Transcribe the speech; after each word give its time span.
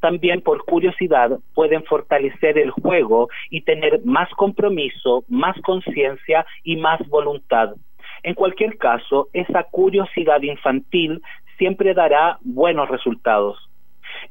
También 0.00 0.40
por 0.42 0.64
curiosidad 0.64 1.38
pueden 1.54 1.82
fortalecer 1.84 2.58
el 2.58 2.70
juego 2.70 3.28
y 3.50 3.62
tener 3.62 4.00
más 4.04 4.30
compromiso, 4.30 5.24
más 5.28 5.60
conciencia 5.62 6.46
y 6.62 6.76
más 6.76 7.00
voluntad. 7.08 7.74
En 8.22 8.34
cualquier 8.34 8.78
caso, 8.78 9.28
esa 9.32 9.64
curiosidad 9.64 10.42
infantil 10.42 11.20
siempre 11.56 11.94
dará 11.94 12.38
buenos 12.42 12.88
resultados. 12.88 13.68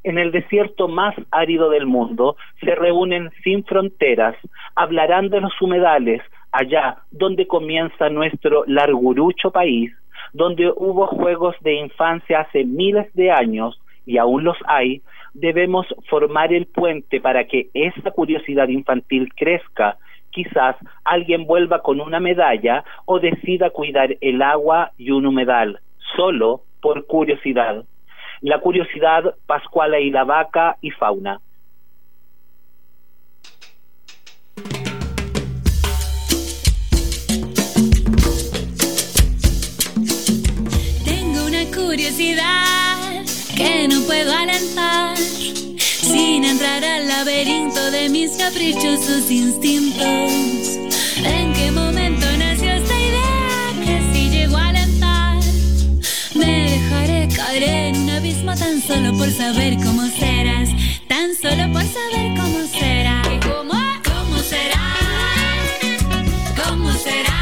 En 0.03 0.17
el 0.17 0.31
desierto 0.31 0.87
más 0.87 1.15
árido 1.31 1.69
del 1.69 1.85
mundo 1.85 2.35
se 2.61 2.75
reúnen 2.75 3.29
sin 3.43 3.63
fronteras, 3.63 4.35
hablarán 4.75 5.29
de 5.29 5.41
los 5.41 5.61
humedales, 5.61 6.21
allá 6.57 6.97
donde 7.11 7.45
comienza 7.45 8.09
nuestro 8.09 8.63
largurucho 8.65 9.51
país, 9.51 9.91
donde 10.33 10.67
hubo 10.75 11.05
juegos 11.05 11.55
de 11.61 11.75
infancia 11.75 12.39
hace 12.41 12.65
miles 12.65 13.13
de 13.13 13.31
años 13.31 13.79
y 14.07 14.17
aún 14.17 14.43
los 14.43 14.57
hay, 14.65 15.01
debemos 15.35 15.85
formar 16.09 16.51
el 16.51 16.65
puente 16.65 17.21
para 17.21 17.45
que 17.45 17.69
esa 17.75 18.09
curiosidad 18.09 18.69
infantil 18.69 19.31
crezca. 19.35 19.97
Quizás 20.31 20.75
alguien 21.03 21.45
vuelva 21.45 21.83
con 21.83 22.01
una 22.01 22.19
medalla 22.19 22.83
o 23.05 23.19
decida 23.19 23.69
cuidar 23.69 24.15
el 24.19 24.41
agua 24.41 24.91
y 24.97 25.11
un 25.11 25.27
humedal, 25.27 25.79
solo 26.15 26.61
por 26.81 27.05
curiosidad. 27.05 27.85
La 28.41 28.59
curiosidad 28.59 29.35
pascuala 29.45 29.99
y 29.99 30.09
la 30.09 30.23
vaca 30.23 30.77
y 30.81 30.89
fauna. 30.89 31.39
Curiosidad 41.87 43.23
que 43.55 43.87
no 43.87 44.01
puedo 44.01 44.33
alentar 44.35 45.17
sin 45.17 46.43
entrar 46.43 46.83
al 46.83 47.07
laberinto 47.07 47.91
de 47.91 48.09
mis 48.09 48.31
caprichosos 48.31 49.31
instintos. 49.31 50.33
¿En 51.23 51.53
qué 51.53 51.71
momento 51.71 52.25
nació 52.37 52.73
esta 52.73 52.93
idea 52.93 53.85
que 53.85 54.01
si 54.11 54.29
llego 54.29 54.57
a 54.57 54.67
alentar 54.67 55.39
me 56.35 56.71
dejaré 56.71 57.29
caer 57.33 57.63
en 57.63 57.95
un 58.03 58.09
abismo 58.09 58.53
tan 58.53 58.81
solo 58.81 59.17
por 59.17 59.31
saber 59.31 59.77
cómo 59.77 60.07
serás, 60.07 60.69
tan 61.07 61.33
solo 61.41 61.71
por 61.71 61.83
saber 61.83 62.35
cómo 62.35 62.67
será? 62.67 63.21
¿Cómo? 63.47 63.79
¿Cómo 64.03 64.37
será? 64.39 64.83
¿Cómo 66.65 66.91
será? 66.91 67.39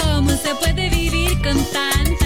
¿Cómo 0.00 0.30
se 0.30 0.54
puede 0.54 0.88
vivir 0.88 1.32
con 1.42 1.56
tanta 1.72 2.19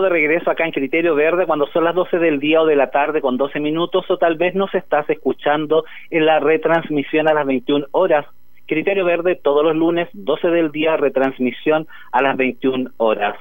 de 0.00 0.08
regreso 0.08 0.50
acá 0.50 0.64
en 0.64 0.72
Criterio 0.72 1.14
Verde 1.14 1.46
cuando 1.46 1.66
son 1.68 1.84
las 1.84 1.94
12 1.94 2.18
del 2.18 2.40
día 2.40 2.62
o 2.62 2.66
de 2.66 2.76
la 2.76 2.90
tarde 2.90 3.20
con 3.20 3.36
12 3.36 3.60
minutos 3.60 4.04
o 4.10 4.16
tal 4.18 4.36
vez 4.36 4.54
nos 4.54 4.74
estás 4.74 5.08
escuchando 5.10 5.84
en 6.10 6.26
la 6.26 6.40
retransmisión 6.40 7.28
a 7.28 7.34
las 7.34 7.46
21 7.46 7.86
horas. 7.92 8.26
Criterio 8.66 9.04
Verde 9.04 9.38
todos 9.42 9.64
los 9.64 9.76
lunes, 9.76 10.08
12 10.12 10.48
del 10.48 10.72
día, 10.72 10.96
retransmisión 10.96 11.86
a 12.12 12.22
las 12.22 12.36
21 12.36 12.90
horas. 12.96 13.36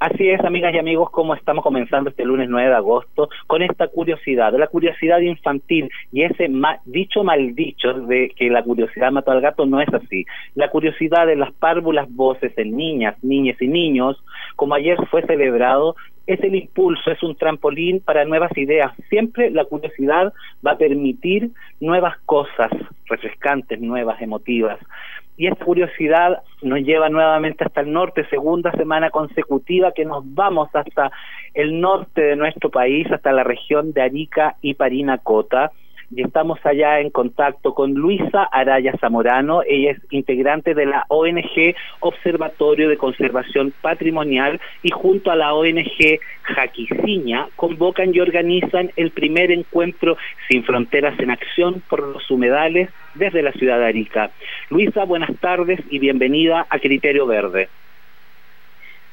Así 0.00 0.30
es, 0.30 0.42
amigas 0.46 0.72
y 0.74 0.78
amigos, 0.78 1.10
como 1.10 1.34
estamos 1.34 1.62
comenzando 1.62 2.08
este 2.08 2.24
lunes 2.24 2.48
9 2.48 2.70
de 2.70 2.74
agosto 2.74 3.28
con 3.46 3.60
esta 3.60 3.86
curiosidad, 3.88 4.50
la 4.58 4.66
curiosidad 4.66 5.20
infantil 5.20 5.90
y 6.10 6.22
ese 6.22 6.48
dicho 6.86 7.22
mal 7.22 7.54
dicho 7.54 7.92
de 7.92 8.30
que 8.34 8.48
la 8.48 8.62
curiosidad 8.62 9.12
mató 9.12 9.30
al 9.30 9.42
gato 9.42 9.66
no 9.66 9.78
es 9.78 9.92
así. 9.92 10.24
La 10.54 10.70
curiosidad 10.70 11.26
de 11.26 11.36
las 11.36 11.52
párvulas 11.52 12.08
voces 12.14 12.56
en 12.56 12.78
niñas, 12.78 13.22
niñas 13.22 13.60
y 13.60 13.68
niños, 13.68 14.16
como 14.60 14.74
ayer 14.74 14.98
fue 15.10 15.22
celebrado, 15.22 15.96
es 16.26 16.38
el 16.44 16.54
impulso, 16.54 17.10
es 17.10 17.22
un 17.22 17.34
trampolín 17.34 18.00
para 18.00 18.26
nuevas 18.26 18.54
ideas. 18.58 18.92
Siempre 19.08 19.50
la 19.50 19.64
curiosidad 19.64 20.34
va 20.64 20.72
a 20.72 20.76
permitir 20.76 21.52
nuevas 21.80 22.18
cosas 22.26 22.70
refrescantes, 23.06 23.80
nuevas, 23.80 24.20
emotivas 24.20 24.78
y 25.38 25.46
esta 25.46 25.64
curiosidad 25.64 26.42
nos 26.60 26.80
lleva 26.80 27.08
nuevamente 27.08 27.64
hasta 27.64 27.80
el 27.80 27.90
norte, 27.90 28.28
segunda 28.28 28.70
semana 28.72 29.08
consecutiva 29.08 29.92
que 29.92 30.04
nos 30.04 30.22
vamos 30.34 30.68
hasta 30.74 31.10
el 31.54 31.80
norte 31.80 32.20
de 32.20 32.36
nuestro 32.36 32.68
país, 32.68 33.10
hasta 33.10 33.32
la 33.32 33.42
región 33.42 33.94
de 33.94 34.02
Arica 34.02 34.56
y 34.60 34.74
Parinacota 34.74 35.72
y 36.10 36.22
estamos 36.22 36.58
allá 36.64 37.00
en 37.00 37.10
contacto 37.10 37.74
con 37.74 37.94
Luisa 37.94 38.44
Araya 38.50 38.94
Zamorano, 39.00 39.62
ella 39.66 39.92
es 39.92 39.98
integrante 40.10 40.74
de 40.74 40.86
la 40.86 41.04
ONG 41.08 41.74
Observatorio 42.00 42.88
de 42.88 42.96
Conservación 42.96 43.72
Patrimonial 43.80 44.60
y 44.82 44.90
junto 44.90 45.30
a 45.30 45.36
la 45.36 45.54
ONG 45.54 46.18
Jaquiciña 46.42 47.48
convocan 47.56 48.14
y 48.14 48.20
organizan 48.20 48.90
el 48.96 49.10
primer 49.12 49.52
encuentro 49.52 50.16
sin 50.48 50.64
fronteras 50.64 51.18
en 51.20 51.30
acción 51.30 51.82
por 51.88 52.06
los 52.06 52.28
humedales 52.30 52.90
desde 53.14 53.42
la 53.42 53.52
ciudad 53.52 53.78
de 53.78 53.86
Arica. 53.86 54.30
Luisa, 54.68 55.04
buenas 55.04 55.34
tardes 55.40 55.80
y 55.90 55.98
bienvenida 55.98 56.66
a 56.68 56.78
Criterio 56.78 57.26
Verde. 57.26 57.68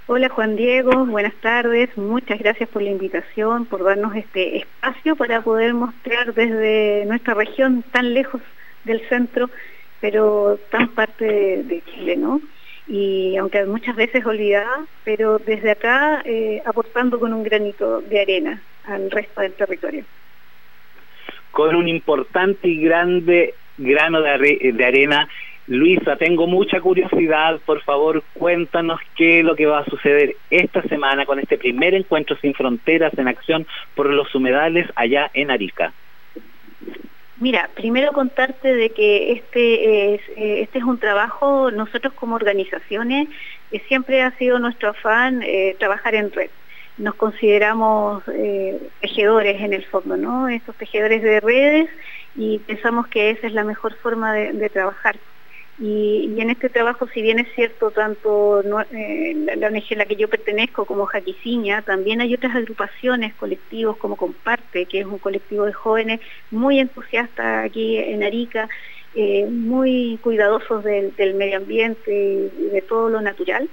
Hola 0.09 0.29
Juan 0.29 0.55
Diego, 0.55 1.05
buenas 1.05 1.33
tardes, 1.41 1.89
muchas 1.97 2.39
gracias 2.39 2.69
por 2.69 2.81
la 2.81 2.91
invitación, 2.91 3.65
por 3.65 3.83
darnos 3.83 4.15
este 4.15 4.59
espacio 4.59 5.17
para 5.17 5.41
poder 5.41 5.73
mostrar 5.73 6.33
desde 6.33 7.03
nuestra 7.05 7.33
región 7.33 7.83
tan 7.91 8.13
lejos 8.13 8.41
del 8.85 9.01
centro, 9.09 9.49
pero 9.99 10.61
tan 10.71 10.87
parte 10.95 11.25
de, 11.25 11.83
Chile, 11.91 12.15
¿no? 12.15 12.39
Y 12.87 13.35
aunque 13.35 13.65
muchas 13.65 13.97
veces 13.97 14.25
olvidada, 14.25 14.85
pero 15.03 15.39
desde 15.39 15.71
acá 15.71 16.21
eh, 16.23 16.61
aportando 16.65 17.19
con 17.19 17.33
un 17.33 17.43
granito 17.43 17.99
de 17.99 18.21
arena 18.21 18.61
al 18.85 19.11
resto 19.11 19.41
del 19.41 19.51
territorio. 19.55 20.05
Con 21.51 21.75
un 21.75 21.89
importante 21.89 22.69
y 22.69 22.81
grande 22.81 23.55
grano 23.77 24.21
de, 24.21 24.71
de 24.73 24.85
arena 24.85 25.27
Luisa, 25.67 26.15
tengo 26.15 26.47
mucha 26.47 26.79
curiosidad, 26.79 27.59
por 27.65 27.81
favor 27.81 28.23
cuéntanos 28.33 29.01
qué 29.17 29.39
es 29.39 29.45
lo 29.45 29.53
que 29.53 29.65
va 29.65 29.79
a 29.79 29.85
suceder 29.85 30.37
esta 30.49 30.81
semana 30.83 31.25
con 31.25 31.39
este 31.39 31.57
primer 31.57 31.93
encuentro 31.93 32.37
sin 32.37 32.53
fronteras 32.53 33.13
en 33.17 33.27
acción 33.27 33.67
por 33.93 34.09
los 34.09 34.33
humedales 34.33 34.87
allá 34.95 35.29
en 35.33 35.51
Arica. 35.51 35.91
Mira, 37.39 37.69
primero 37.75 38.13
contarte 38.13 38.73
de 38.73 38.91
que 38.91 39.33
este 39.33 40.15
es, 40.15 40.21
eh, 40.37 40.61
este 40.61 40.79
es 40.79 40.85
un 40.85 40.99
trabajo, 40.99 41.69
nosotros 41.69 42.13
como 42.13 42.35
organizaciones, 42.35 43.27
eh, 43.71 43.81
siempre 43.89 44.21
ha 44.21 44.31
sido 44.37 44.59
nuestro 44.59 44.91
afán 44.91 45.43
eh, 45.43 45.75
trabajar 45.77 46.15
en 46.15 46.31
red. 46.31 46.49
Nos 46.97 47.13
consideramos 47.13 48.23
tejedores 49.01 49.61
en 49.61 49.73
el 49.73 49.85
fondo, 49.85 50.17
¿no? 50.17 50.47
Estos 50.47 50.75
tejedores 50.77 51.21
de 51.21 51.39
redes 51.41 51.89
y 52.35 52.57
pensamos 52.57 53.05
que 53.05 53.29
esa 53.29 53.45
es 53.45 53.53
la 53.53 53.63
mejor 53.63 53.93
forma 53.97 54.33
de 54.33 54.69
trabajar 54.69 55.15
y, 55.79 56.41
en 56.41 56.49
este 56.49 56.69
trabajo, 56.69 57.07
si 57.13 57.21
bien 57.21 57.37
es 57.37 57.53
cierto, 57.53 57.91
tanto 57.91 58.61
eh, 58.91 59.35
la, 59.35 59.67
ONG 59.67 59.83
a 59.91 59.95
la 59.95 60.05
que 60.05 60.15
yo 60.15 60.27
pertenezco 60.27 60.85
como 60.85 61.05
Jaquiciña, 61.05 61.83
también 61.83 62.19
hay 62.19 62.33
otras 62.33 62.55
agrupaciones, 62.55 63.35
colectivos 63.35 63.97
como 63.97 64.15
Comparte, 64.15 64.87
que 64.87 65.01
es 65.01 65.05
un 65.05 65.19
colectivo 65.19 65.65
de 65.65 65.73
jóvenes 65.73 66.19
muy 66.49 66.79
entusiastas 66.79 67.65
aquí 67.65 67.97
en 67.97 68.23
Arica, 68.23 68.67
eh, 69.13 69.45
muy 69.45 70.19
cuidadosos 70.23 70.83
del, 70.83 71.35
medio 71.35 71.57
ambiente 71.57 72.11
y 72.11 72.69
de 72.69 72.81
todo 72.81 73.09
lo 73.09 73.21
natural, 73.21 73.69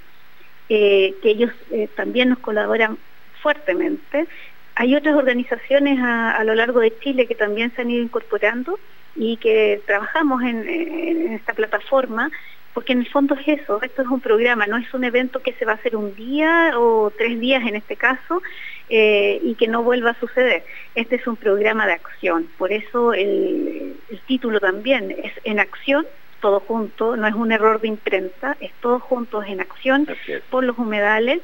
eh, 0.69 1.15
que 1.23 1.31
ellos 1.31 1.53
también 1.97 2.29
nos 2.29 2.39
colaboran 2.41 2.99
fuertemente. 3.43 4.27
Hay 4.75 4.95
otras 4.95 5.15
organizaciones 5.15 5.99
a 6.03 6.43
lo 6.45 6.55
largo 6.55 6.81
de 6.81 6.99
Chile 6.99 7.27
que 7.27 7.35
también 7.35 7.75
se 7.75 7.83
han 7.83 7.91
ido 7.91 8.03
incorporando 8.03 8.79
y 9.17 9.37
que 9.37 9.83
trabajamos 9.87 10.43
en, 10.43 11.35
esta 11.35 11.55
plataforma 11.55 12.31
porque 12.73 12.93
en 12.93 13.01
el 13.01 13.09
fondo 13.09 13.37
es 13.37 13.61
eso, 13.61 13.81
esto 13.83 14.03
es 14.03 14.09
un 14.09 14.21
programa, 14.21 14.67
no 14.67 14.77
es 14.77 14.93
un 14.93 15.05
evento 15.05 15.41
que 15.41 15.53
se 15.53 15.65
va 15.65 15.73
a 15.73 15.77
hacer 15.77 15.95
un 15.95 16.13
día 16.17 16.73
o 16.77 17.13
tres 17.17 17.39
días 17.39 17.63
en 17.65 17.77
este 17.77 17.97
caso 17.97 18.43
eh, 18.89 19.39
y 19.45 19.55
que 19.55 19.69
no 19.69 19.85
vuelva 19.85 20.11
a 20.11 20.19
suceder. 20.19 20.65
Este 20.97 21.15
es 21.15 21.27
un 21.29 21.37
programa 21.37 21.87
de 21.87 21.93
acción, 21.93 22.49
por 22.59 22.73
eso 22.73 23.15
el, 23.15 23.97
el 24.09 24.21
título 24.27 24.59
también 24.59 25.13
es 25.13 25.33
En 25.45 25.61
Acción, 25.61 26.05
todo 26.41 26.59
junto, 26.61 27.17
no 27.17 27.29
es 27.29 27.35
un 27.35 27.53
error 27.53 27.81
de 27.81 27.89
imprenta, 27.89 28.57
es 28.59 28.73
todos 28.81 29.03
juntos 29.03 29.45
en 29.47 29.61
acción 29.61 30.07
por 30.51 30.65
los 30.65 30.77
humedales 30.77 31.41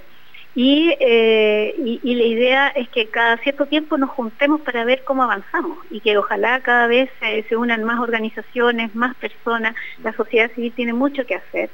eh, 0.57 1.75
y, 1.79 2.15
la 2.15 2.25
idea 2.25 2.69
es 2.69 2.89
que 2.89 3.09
cada 3.09 3.37
cierto 3.39 3.67
tiempo 3.67 3.97
nos 3.97 4.11
juntemos 4.11 4.61
para 4.63 4.85
ver 4.85 5.05
cómo 5.05 5.23
avanzamos 5.23 5.79
y 5.91 6.01
que 6.01 6.17
ojalá 6.19 6.61
cada 6.61 6.87
vez 6.87 7.11
se 7.49 7.57
unan 7.57 7.85
más 7.85 8.01
organizaciones, 8.01 8.95
más 8.95 9.15
personas, 9.17 9.75
la 10.03 10.13
sociedad 10.13 10.51
civil 10.53 10.73
tiene 10.75 10.93
mucho 10.93 11.25
que 11.25 11.37
hacer, 11.37 11.71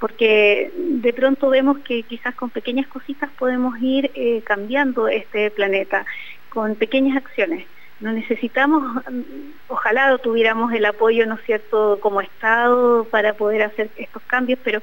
porque 0.00 0.72
de 0.76 1.12
pronto 1.12 1.48
vemos 1.50 1.78
que 1.78 2.02
quizás 2.02 2.34
con 2.34 2.50
pequeñas 2.50 2.88
cositas 2.88 3.30
podemos 3.38 3.78
ir 3.80 4.10
eh, 4.14 4.42
cambiando 4.44 5.08
este 5.08 5.50
planeta, 5.50 6.04
con 6.48 6.74
pequeñas 6.74 7.16
acciones. 7.16 7.66
No 8.00 8.12
necesitamos, 8.12 9.04
mm, 9.10 9.22
ojalá 9.68 10.18
tuviéramos 10.18 10.72
el 10.72 10.84
apoyo, 10.84 11.26
¿no 11.26 11.36
es 11.36 11.44
cierto?, 11.44 11.98
como 12.00 12.20
Estado 12.20 13.04
para 13.04 13.34
poder 13.34 13.62
hacer 13.62 13.90
estos 13.96 14.22
cambios, 14.24 14.58
pero 14.62 14.82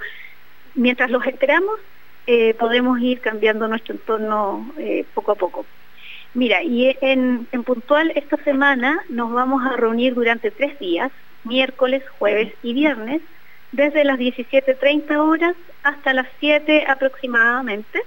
mientras 0.76 1.12
los 1.12 1.26
esperamos, 1.28 1.80
eh, 2.26 2.54
podemos 2.58 3.00
ir 3.02 3.20
cambiando 3.20 3.68
nuestro 3.68 3.96
entorno 3.96 4.72
eh, 4.78 5.06
poco 5.14 5.34
a 5.34 5.36
poco. 5.36 5.66
Mira, 6.34 6.64
y 6.64 6.96
en, 7.02 7.46
puntual 7.66 8.12
esta 8.16 8.38
semana 8.38 9.04
nos 9.10 9.32
vamos 9.34 9.64
a 9.66 9.76
reunir 9.76 10.16
durante 10.16 10.50
tres 10.50 10.80
días, 10.80 11.12
miércoles, 11.44 12.02
jueves 12.18 12.54
y 12.64 12.74
viernes, 12.74 13.22
desde 13.72 14.06
las 14.06 14.18
17.30 14.18 15.18
horas 15.18 15.56
hasta 15.84 16.14
las 16.14 16.28
7 16.40 16.86
aproximadamente. 16.88 18.02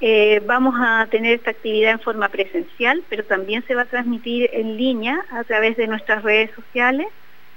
Eh, 0.00 0.40
vamos 0.46 0.74
a 0.78 1.06
tener 1.10 1.34
esta 1.34 1.50
actividad 1.50 1.92
en 1.92 2.00
forma 2.00 2.30
presencial, 2.30 3.04
pero 3.10 3.24
también 3.24 3.62
se 3.66 3.74
va 3.74 3.82
a 3.82 3.86
transmitir 3.86 4.48
en 4.54 4.78
línea 4.78 5.22
a 5.30 5.44
través 5.44 5.76
de 5.76 5.86
nuestras 5.86 6.22
redes 6.22 6.50
sociales. 6.52 7.08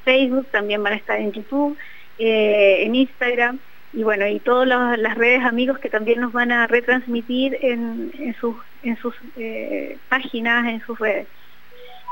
Facebook 0.04 0.48
también 0.52 0.84
van 0.84 0.94
a 0.94 0.98
estar 0.98 1.18
en 1.18 1.32
YouTube, 1.32 1.78
en 2.18 2.94
Instagram 2.94 3.60
y 3.94 4.02
bueno, 4.02 4.28
y 4.28 4.40
todas 4.40 4.68
las 4.98 5.16
redes 5.16 5.46
amigos 5.46 5.78
que 5.78 5.90
también 5.90 6.20
nos 6.20 6.34
van 6.34 6.52
a 6.52 6.66
retransmitir 6.66 7.58
en, 7.62 8.36
sus, 8.40 8.56
en 8.82 8.98
sus 8.98 9.14
eh, 9.38 10.00
páginas, 10.10 10.66
en 10.66 10.82
sus 10.82 10.98
redes. 10.98 11.28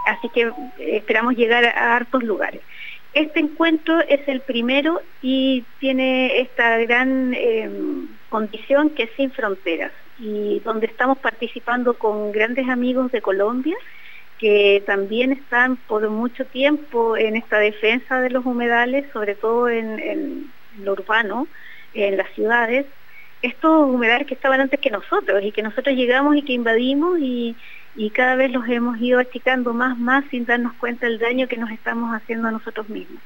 Así 0.05 0.29
que 0.29 0.41
eh, 0.43 0.51
esperamos 0.77 1.35
llegar 1.35 1.65
a 1.65 1.95
hartos 1.95 2.21
lugares. 2.23 2.61
Este 3.13 3.39
encuentro 3.39 3.99
es 4.07 4.25
el 4.27 4.41
primero 4.41 5.01
y 5.21 5.65
tiene 5.79 6.39
esta 6.41 6.77
gran 6.77 7.33
em, 7.33 8.07
condición 8.29 8.91
que 8.91 9.03
es 9.03 9.09
sin 9.17 9.31
fronteras 9.31 9.91
y 10.19 10.59
donde 10.59 10.85
estamos 10.85 11.17
participando 11.17 11.97
con 11.97 12.31
grandes 12.31 12.69
amigos 12.69 13.11
de 13.11 13.21
Colombia 13.21 13.75
que 14.37 14.83
también 14.85 15.31
están 15.31 15.77
por 15.77 16.07
mucho 16.09 16.45
tiempo 16.45 17.17
en 17.17 17.35
esta 17.35 17.59
defensa 17.59 18.21
de 18.21 18.29
los 18.29 18.45
humedales, 18.45 19.05
sobre 19.13 19.35
todo 19.35 19.69
en 19.69 20.51
lo 20.79 20.93
urbano, 20.93 21.47
en 21.93 22.17
las 22.17 22.29
ciudades, 22.33 22.85
estos 23.41 23.87
humedales 23.87 24.27
que 24.27 24.35
estaban 24.35 24.61
antes 24.61 24.79
que 24.79 24.91
nosotros 24.91 25.43
y 25.43 25.51
que 25.51 25.63
nosotros 25.63 25.95
llegamos 25.95 26.35
y 26.35 26.43
que 26.43 26.53
invadimos 26.53 27.19
y, 27.19 27.57
cada 28.13 28.35
vez 28.35 28.51
los 28.51 28.67
hemos 28.67 28.97
ido 28.99 29.19
achicando 29.19 29.73
más, 29.73 29.97
más 29.97 30.23
sin 30.29 30.45
darnos 30.45 30.73
cuenta 30.73 31.07
del 31.07 31.19
daño 31.19 31.47
que 31.47 31.57
nos 31.57 31.71
estamos 31.71 32.11
haciendo 32.11 32.47
a 32.47 32.51
nosotros 32.51 32.87
mismos. 32.89 33.21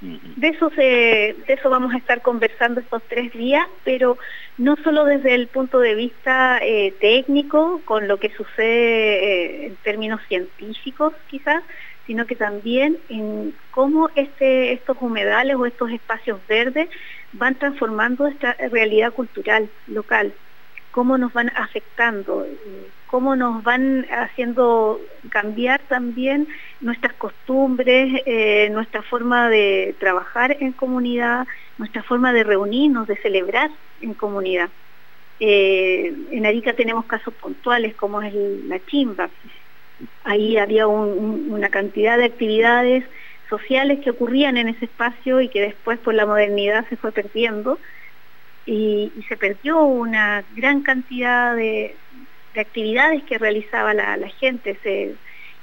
De 0.00 0.48
eso, 0.48 0.70
se, 0.70 0.80
de 0.80 1.44
eso 1.46 1.68
vamos 1.68 1.92
a 1.92 1.98
estar 1.98 2.22
conversando 2.22 2.80
estos 2.80 3.02
tres 3.06 3.30
días, 3.34 3.66
pero 3.84 4.16
no 4.56 4.76
solo 4.82 5.04
desde 5.04 5.34
el 5.34 5.48
punto 5.48 5.78
de 5.78 5.94
vista 5.94 6.58
eh, 6.62 6.96
técnico, 7.00 7.82
con 7.84 8.08
lo 8.08 8.18
que 8.18 8.30
sucede 8.30 9.64
eh, 9.64 9.66
en 9.66 9.76
términos 9.76 10.22
científicos 10.26 11.12
quizás, 11.26 11.62
sino 12.06 12.26
que 12.26 12.36
también 12.36 12.98
en 13.08 13.54
cómo 13.70 14.10
este, 14.16 14.72
estos 14.72 14.96
humedales 15.00 15.56
o 15.56 15.66
estos 15.66 15.90
espacios 15.90 16.46
verdes 16.46 16.88
van 17.32 17.58
transformando 17.58 18.26
esta 18.26 18.56
realidad 18.70 19.12
cultural 19.12 19.70
local, 19.86 20.34
cómo 20.90 21.18
nos 21.18 21.32
van 21.32 21.50
afectando, 21.56 22.46
cómo 23.06 23.36
nos 23.36 23.62
van 23.62 24.06
haciendo 24.10 25.00
cambiar 25.30 25.86
también 25.88 26.48
nuestras 26.80 27.14
costumbres, 27.14 28.22
eh, 28.26 28.68
nuestra 28.70 29.02
forma 29.02 29.48
de 29.48 29.96
trabajar 30.00 30.56
en 30.60 30.72
comunidad, 30.72 31.46
nuestra 31.76 32.02
forma 32.02 32.32
de 32.32 32.44
reunirnos, 32.44 33.06
de 33.06 33.16
celebrar 33.16 33.70
en 34.00 34.14
comunidad. 34.14 34.70
Eh, 35.38 36.12
en 36.30 36.44
Arica 36.46 36.74
tenemos 36.74 37.06
casos 37.06 37.34
puntuales 37.34 37.94
como 37.96 38.20
es 38.22 38.34
la 38.34 38.84
chimba. 38.84 39.30
Ahí 40.24 40.56
había 40.56 40.86
una 40.86 41.68
cantidad 41.70 42.18
de 42.18 42.24
actividades 42.24 43.04
sociales 43.48 43.98
que 44.02 44.10
ocurrían 44.10 44.56
en 44.56 44.68
ese 44.68 44.84
espacio 44.84 45.40
y 45.40 45.48
que 45.48 45.60
después 45.60 45.98
por 45.98 46.14
la 46.14 46.26
modernidad 46.26 46.88
se 46.88 46.96
fue 46.96 47.12
perdiendo 47.12 47.80
y, 48.64 49.12
se 49.28 49.36
perdió 49.36 49.82
una 49.82 50.44
gran 50.54 50.82
cantidad 50.82 51.56
de, 51.56 51.96
actividades 52.56 53.22
que 53.24 53.38
realizaba 53.38 53.94
la, 53.94 54.28
gente. 54.38 54.78
Se, 54.82 55.16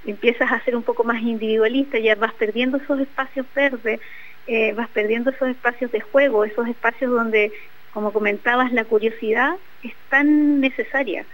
empiezas 0.05 0.51
a 0.51 0.63
ser 0.63 0.75
un 0.75 0.83
poco 0.83 1.03
más 1.03 1.21
individualista, 1.21 1.99
ya 1.99 2.15
vas 2.15 2.33
perdiendo 2.33 2.77
esos 2.77 2.99
espacios 2.99 3.45
verdes, 3.53 3.99
eh, 4.45 4.71
vas 4.73 4.89
perdiendo 4.89 5.31
esos 5.31 5.49
espacios 5.49 5.91
de 5.91 5.99
juego, 5.99 6.45
esos 6.45 6.67
espacios 6.67 7.11
donde 7.11 7.51
como 7.97 8.13
comentabas, 8.13 8.71
la 8.73 8.85
curiosidad 8.85 9.55
es 9.81 9.93
tan 10.07 10.59
necesaria, 10.59 11.25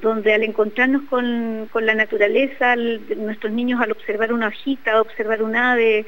donde 0.00 0.32
al 0.32 0.42
encontrarnos 0.42 1.02
con, 1.08 1.68
la 1.74 1.94
naturaleza, 1.94 2.76
nuestros 2.76 3.52
niños 3.52 3.80
al 3.80 3.92
observar 3.92 4.32
una 4.32 4.48
hojita, 4.48 5.00
observar 5.00 5.42
un 5.42 5.56
ave, 5.56 6.06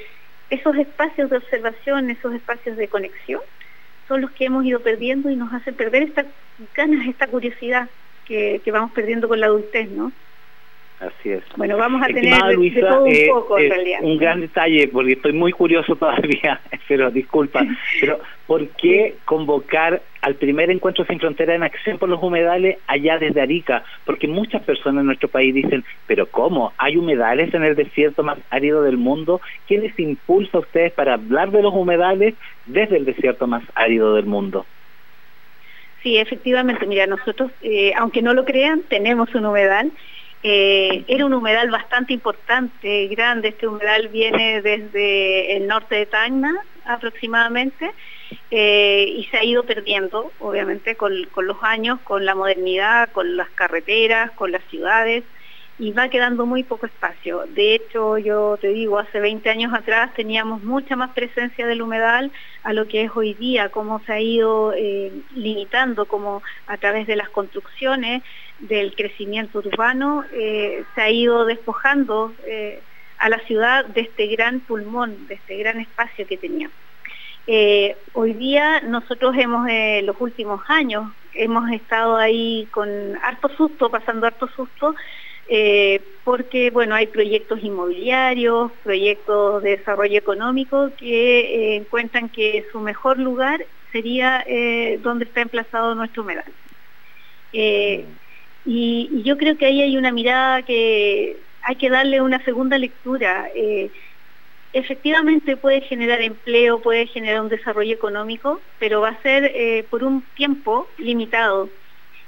esos 0.51 0.77
espacios 0.77 1.31
de 1.31 1.39
observación, 1.39 2.11
esos 2.11 2.35
espacios 2.35 2.77
de 2.77 2.89
conexión, 2.89 3.41
son 4.09 4.21
los 4.21 4.31
que 4.33 4.47
hemos 4.47 4.65
ido 4.65 4.83
perdiendo 4.83 5.31
y 5.31 5.37
nos 5.37 5.53
hacen 5.53 5.75
perder 5.75 6.03
estas 6.03 6.27
ganas, 6.75 7.07
esta 7.07 7.27
curiosidad 7.27 7.89
que, 8.25 8.61
que 8.65 8.71
vamos 8.71 8.93
perdiendo 8.93 9.29
con 9.29 9.41
la 9.41 9.47
adultez, 9.47 9.91
¿no? 9.91 10.13
Así 11.03 11.31
es. 11.31 11.43
Bueno, 11.57 11.77
vamos 11.77 12.01
a 12.01 12.07
tener 12.07 12.25
de, 12.25 12.81
todo 12.81 13.03
un 13.03 13.11
eh, 13.11 13.29
en 13.59 13.71
realidad. 13.71 13.99
Un 14.03 14.19
gran 14.19 14.41
detalle, 14.41 14.87
porque 14.87 15.15
estoy 15.15 15.33
muy 15.33 15.51
curioso 15.51 15.97
todavía, 15.97 16.61
pero 16.87 17.11
disculpa, 17.11 17.67
pero 18.01 18.21
¿por 18.47 18.69
qué 18.69 19.17
convocar 19.25 20.01
al 20.21 20.37
primer 20.37 20.71
encuentro 20.71 21.05
sin 21.07 21.19
frontera 21.19 21.57
en 21.57 21.65
acción 21.65 21.99
por 21.99 22.09
los 22.09 22.23
humedales 22.23 22.79
allá 22.87 23.19
desde 23.19 23.41
Arica? 23.41 23.83
Porque 24.05 24.29
muchas 24.29 24.63
personas 24.63 25.01
en 25.01 25.07
nuestro 25.07 25.29
país 25.29 25.53
dicen, 25.53 25.85
pero 26.07 26.27
¿cómo? 26.27 26.73
¿Hay 26.79 26.97
humedales 26.97 27.53
en 27.53 27.65
el 27.65 27.75
desierto 27.75 28.23
más 28.23 28.39
árido 28.51 28.83
del 28.83 28.97
mundo? 28.97 29.41
¿Qué 29.67 29.79
les 29.79 29.99
impulsa 29.99 30.59
a 30.59 30.61
ustedes 30.61 30.93
para 30.93 31.15
hablar 31.15 31.51
de 31.51 31.63
los 31.63 31.75
humedales 31.75 32.35
desde 32.67 32.97
el 32.97 33.05
desierto 33.07 33.49
más 33.49 33.65
árido 33.75 34.15
del 34.15 34.27
mundo? 34.27 34.67
Sí, 36.05 36.17
efectivamente, 36.17 36.87
mira, 36.87 37.07
nosotros, 37.07 37.51
eh, 37.63 37.93
aunque 37.97 38.23
no 38.23 38.35
lo 38.35 38.45
crean, 38.45 38.83
tenemos 38.89 39.35
un 39.35 39.47
humedal 39.47 39.91
eh, 40.43 41.05
era 41.07 41.25
un 41.25 41.35
humedal 41.35 41.71
bastante 41.71 42.13
importante, 42.13 43.07
grande, 43.09 43.49
este 43.49 43.69
humedal 43.69 44.09
viene 44.09 44.61
desde 44.61 45.57
el 45.57 45.69
norte 45.69 45.95
de 45.95 46.07
Tacna 46.07 46.53
aproximadamente 46.85 47.93
eh, 48.51 49.05
y 49.09 49.25
se 49.27 49.37
ha 49.39 49.45
ido 49.45 49.63
perdiendo, 49.63 50.33
obviamente, 50.41 50.97
con, 50.97 51.13
los 51.37 51.63
años, 51.63 52.01
con 52.01 52.25
la 52.25 52.35
modernidad, 52.35 53.11
con 53.13 53.37
las 53.37 53.51
carreteras, 53.51 54.33
con 54.33 54.51
las 54.51 54.65
ciudades 54.65 55.23
y 55.79 55.93
va 55.93 56.09
quedando 56.09 56.47
muy 56.47 56.63
poco 56.63 56.87
espacio. 56.87 57.45
De 57.49 57.75
hecho, 57.75 58.19
yo 58.19 58.57
te 58.61 58.69
digo, 58.69 58.99
hace 58.99 59.21
20 59.21 59.49
años 59.51 59.73
atrás 59.75 60.13
teníamos 60.15 60.63
mucha 60.63 60.97
más 60.97 61.11
presencia 61.11 61.67
del 61.67 61.83
humedal 61.83 62.31
a 62.63 62.73
lo 62.73 62.87
que 62.87 63.05
es 63.05 63.11
hoy 63.15 63.35
día, 63.35 63.71
cómo 63.71 64.01
se 64.05 64.13
ha 64.13 64.21
ido 64.21 64.73
eh, 64.75 65.13
limitando, 65.35 66.07
como 66.07 66.43
a 66.67 66.77
través 66.77 67.07
de 67.07 67.17
las 67.17 67.31
construcciones, 67.31 68.23
del 68.63 68.95
crecimiento 68.95 69.59
urbano, 69.59 70.25
eh, 70.33 70.85
se 70.95 71.01
ha 71.01 71.11
ido 71.11 71.45
despojando 71.45 72.33
eh, 72.47 72.81
a 73.19 73.29
la 73.29 73.39
ciudad 73.41 73.85
de 73.87 74.03
este 74.03 74.27
gran 74.29 74.61
pulmón, 74.61 75.27
de 75.27 75.35
este 75.35 75.57
gran 75.57 75.81
espacio 75.81 76.27
que 76.27 76.37
tenía. 76.37 76.71
Eh, 77.47 77.97
hoy 78.13 78.35
día 78.35 78.81
nosotros 78.83 79.35
hemos, 79.37 79.69
los 80.05 80.17
últimos 80.21 80.63
años, 80.69 81.13
hemos 81.35 81.71
estado 81.73 82.17
ahí 82.17 82.69
con 82.71 82.89
harto 83.23 83.49
susto, 83.57 83.91
pasando 83.91 84.27
harto 84.27 84.49
susto, 84.49 84.95
porque 86.25 86.71
bueno, 86.71 86.95
hay 86.95 87.09
proyectos 87.09 87.61
inmobiliarios, 87.63 88.73
proyectos 88.83 89.63
de 89.63 89.77
desarrollo 89.79 90.19
económico 90.19 90.95
que 90.97 91.77
encuentran 91.77 92.29
que 92.31 92.65
su 92.73 92.81
mejor 92.81 93.19
lugar 93.19 93.67
sería 93.91 94.45
donde 95.01 95.25
está 95.27 95.43
emplazado 95.43 95.95
nuestro 95.95 96.23
humedal. 96.23 96.55
Y, 98.65 99.23
yo 99.25 99.37
creo 99.37 99.57
que 99.57 99.67
ahí 99.67 99.83
hay 99.83 99.97
una 99.97 100.13
mirada 100.13 100.63
que 100.63 101.43
hay 101.63 101.77
que 101.77 101.91
darle 101.91 102.21
una 102.21 102.45
segunda 102.45 102.79
lectura. 102.79 103.49
Eh, 103.55 103.93
efectivamente 104.73 105.57
puede 105.57 105.83
generar 105.83 106.23
empleo, 106.23 106.81
puede 106.81 107.07
generar 107.07 107.43
un 107.43 107.49
desarrollo 107.49 107.95
económico, 107.95 108.65
pero 108.79 109.01
va 109.01 109.11
a 109.11 109.23
ser 109.23 109.45
eh, 109.55 109.85
por 109.91 110.05
un 110.05 110.27
tiempo 110.35 110.95
limitado, 110.99 111.73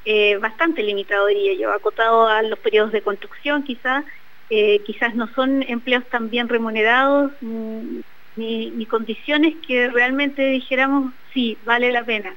eh, 0.04 0.36
bastante 0.38 0.82
limitado 0.82 1.26
diría 1.26 1.54
yo, 1.54 1.72
acotado 1.72 2.26
a 2.26 2.42
los 2.42 2.58
periodos 2.60 2.92
de 2.92 3.02
construcción 3.02 3.64
quizás, 3.64 4.04
quizás 4.48 5.16
no 5.16 5.26
son 5.34 5.64
empleos 5.64 6.08
tan 6.10 6.30
bien 6.30 6.48
remunerados, 6.48 7.32
mm, 7.40 8.00
ni, 8.36 8.86
condiciones 8.86 9.54
que 9.66 9.88
realmente 9.90 10.42
dijéramos, 10.42 11.14
sí, 11.32 11.60
vale 11.64 11.92
la 11.92 12.04
pena. 12.04 12.36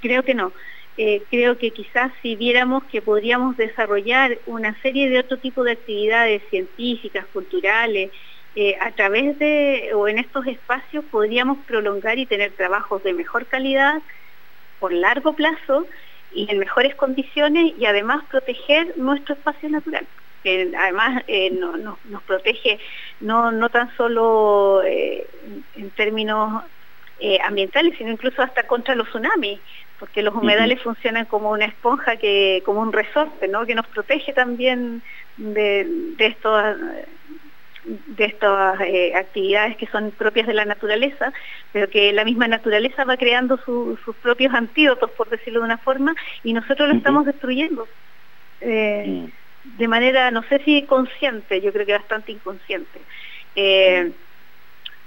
Creo 0.00 0.24
que 0.24 0.34
no. 0.34 0.54
Eh, 0.96 1.26
creo 1.30 1.58
que 1.58 1.72
quizás 1.72 2.12
si 2.22 2.36
viéramos 2.36 2.84
que 2.84 3.02
podríamos 3.02 3.56
desarrollar 3.56 4.40
una 4.46 4.78
serie 4.82 5.08
de 5.08 5.20
otro 5.20 5.38
tipo 5.40 5.62
de 5.64 5.72
actividades 5.72 6.42
científicas, 6.50 7.26
culturales, 7.28 8.10
eh, 8.54 8.76
a 8.80 8.92
través 8.94 9.38
de 9.38 9.92
o 9.94 10.08
en 10.08 10.18
estos 10.18 10.46
espacios 10.46 11.04
podríamos 11.10 11.64
prolongar 11.66 12.18
y 12.18 12.26
tener 12.26 12.54
trabajos 12.56 13.02
de 13.04 13.14
mejor 13.14 13.46
calidad 13.48 14.02
por 14.78 14.92
largo 14.92 15.36
plazo 15.36 15.88
y 16.30 16.50
en 16.50 16.58
mejores 16.58 16.94
condiciones 16.94 17.72
y 17.76 17.86
además 17.86 18.24
proteger 18.30 18.94
nuestro 18.96 19.34
espacio 19.34 19.68
natural 19.68 20.08
que 20.42 20.72
además 20.78 21.22
eh, 21.26 21.50
nos 21.50 22.22
protege 22.24 22.80
no, 23.18 23.52
no 23.52 23.68
tan 23.68 23.94
solo 23.94 24.82
en 24.82 25.90
términos 25.94 26.62
ambientales, 27.44 27.98
sino 27.98 28.10
incluso 28.10 28.40
hasta 28.40 28.66
contra 28.66 28.94
los 28.94 29.06
tsunamis 29.08 29.60
porque 30.00 30.22
los 30.22 30.34
humedales 30.34 30.82
funcionan 30.82 31.26
como 31.26 31.50
una 31.50 31.66
esponja, 31.66 32.16
que 32.16 32.62
como 32.64 32.80
un 32.80 32.90
resorte, 32.90 33.48
¿no? 33.48 33.66
que 33.66 33.74
nos 33.74 33.86
protege 33.88 34.32
también 34.32 35.02
de, 35.36 35.86
de 36.16 36.26
de 37.84 38.24
estas 38.24 38.80
eh, 38.80 39.12
actividades 39.14 39.76
que 39.76 39.86
son 39.86 40.10
propias 40.12 40.46
de 40.46 40.54
la 40.54 40.64
naturaleza, 40.64 41.32
pero 41.72 41.88
que 41.88 42.12
la 42.12 42.24
misma 42.24 42.46
naturaleza 42.46 43.04
va 43.04 43.16
creando 43.16 43.58
sus 43.64 43.98
propios 44.22 44.52
antídotos, 44.54 45.10
por 45.12 45.30
decirlo 45.30 45.60
de 45.60 45.66
una 45.66 45.78
forma, 45.78 46.14
y 46.42 46.52
nosotros 46.52 46.88
lo 46.88 46.94
estamos 46.94 47.24
destruyendo. 47.24 47.88
Eh, 48.60 49.30
de 49.62 49.88
manera, 49.88 50.30
no 50.30 50.42
sé 50.44 50.60
si 50.64 50.84
consciente, 50.86 51.60
yo 51.60 51.72
creo 51.72 51.86
que 51.86 51.92
bastante 51.92 52.32
inconsciente. 52.32 53.00
Eh, 53.56 54.12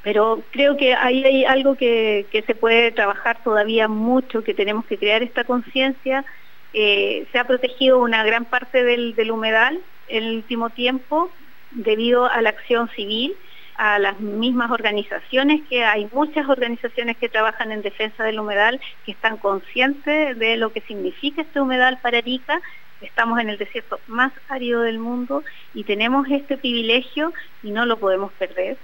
pero 0.02 0.44
creo 0.52 0.76
que 0.76 0.94
ahí 0.96 1.24
hay 1.24 1.46
algo 1.46 1.76
que, 1.76 2.28
se 2.46 2.56
puede 2.56 2.92
trabajar 2.92 3.42
todavía 3.44 3.88
mucho, 3.88 4.44
que 4.44 4.54
tenemos 4.54 4.86
que 4.86 4.98
crear 4.98 5.24
esta 5.24 5.44
conciencia. 5.46 6.26
Se 6.74 7.40
ha 7.40 7.46
protegido 7.46 8.00
una 8.00 8.24
gran 8.26 8.46
parte 8.46 8.84
del, 8.84 9.32
humedal 9.32 9.80
en 10.08 10.24
el 10.24 10.36
último 10.38 10.72
tiempo 10.72 11.32
debido 11.76 12.30
a 12.30 12.42
la 12.42 12.50
acción 12.50 12.90
civil, 12.90 13.36
a 13.76 14.00
las 14.00 14.20
mismas 14.20 14.72
organizaciones, 14.72 15.62
que 15.70 15.84
hay 15.84 16.08
muchas 16.12 16.48
organizaciones 16.48 17.18
que 17.18 17.30
trabajan 17.30 17.72
en 17.72 17.82
defensa 17.82 18.24
del 18.24 18.40
humedal, 18.40 18.80
que 19.06 19.12
están 19.12 19.38
conscientes 19.38 20.38
de 20.38 20.58
lo 20.58 20.72
que 20.72 20.82
significa 20.82 21.42
este 21.42 21.60
humedal 21.60 22.00
para 22.02 22.20
Arica. 22.20 22.62
Estamos 23.02 23.40
en 23.40 23.50
el 23.50 23.58
desierto 23.58 24.00
más 24.08 24.32
árido 24.48 24.82
del 24.82 25.00
mundo 25.00 25.44
y 25.74 25.84
tenemos 25.84 26.28
este 26.30 26.58
privilegio 26.58 27.34
y 27.62 27.72
no 27.72 27.86
lo 27.86 28.00
podemos 28.00 28.32
perder 28.34 28.78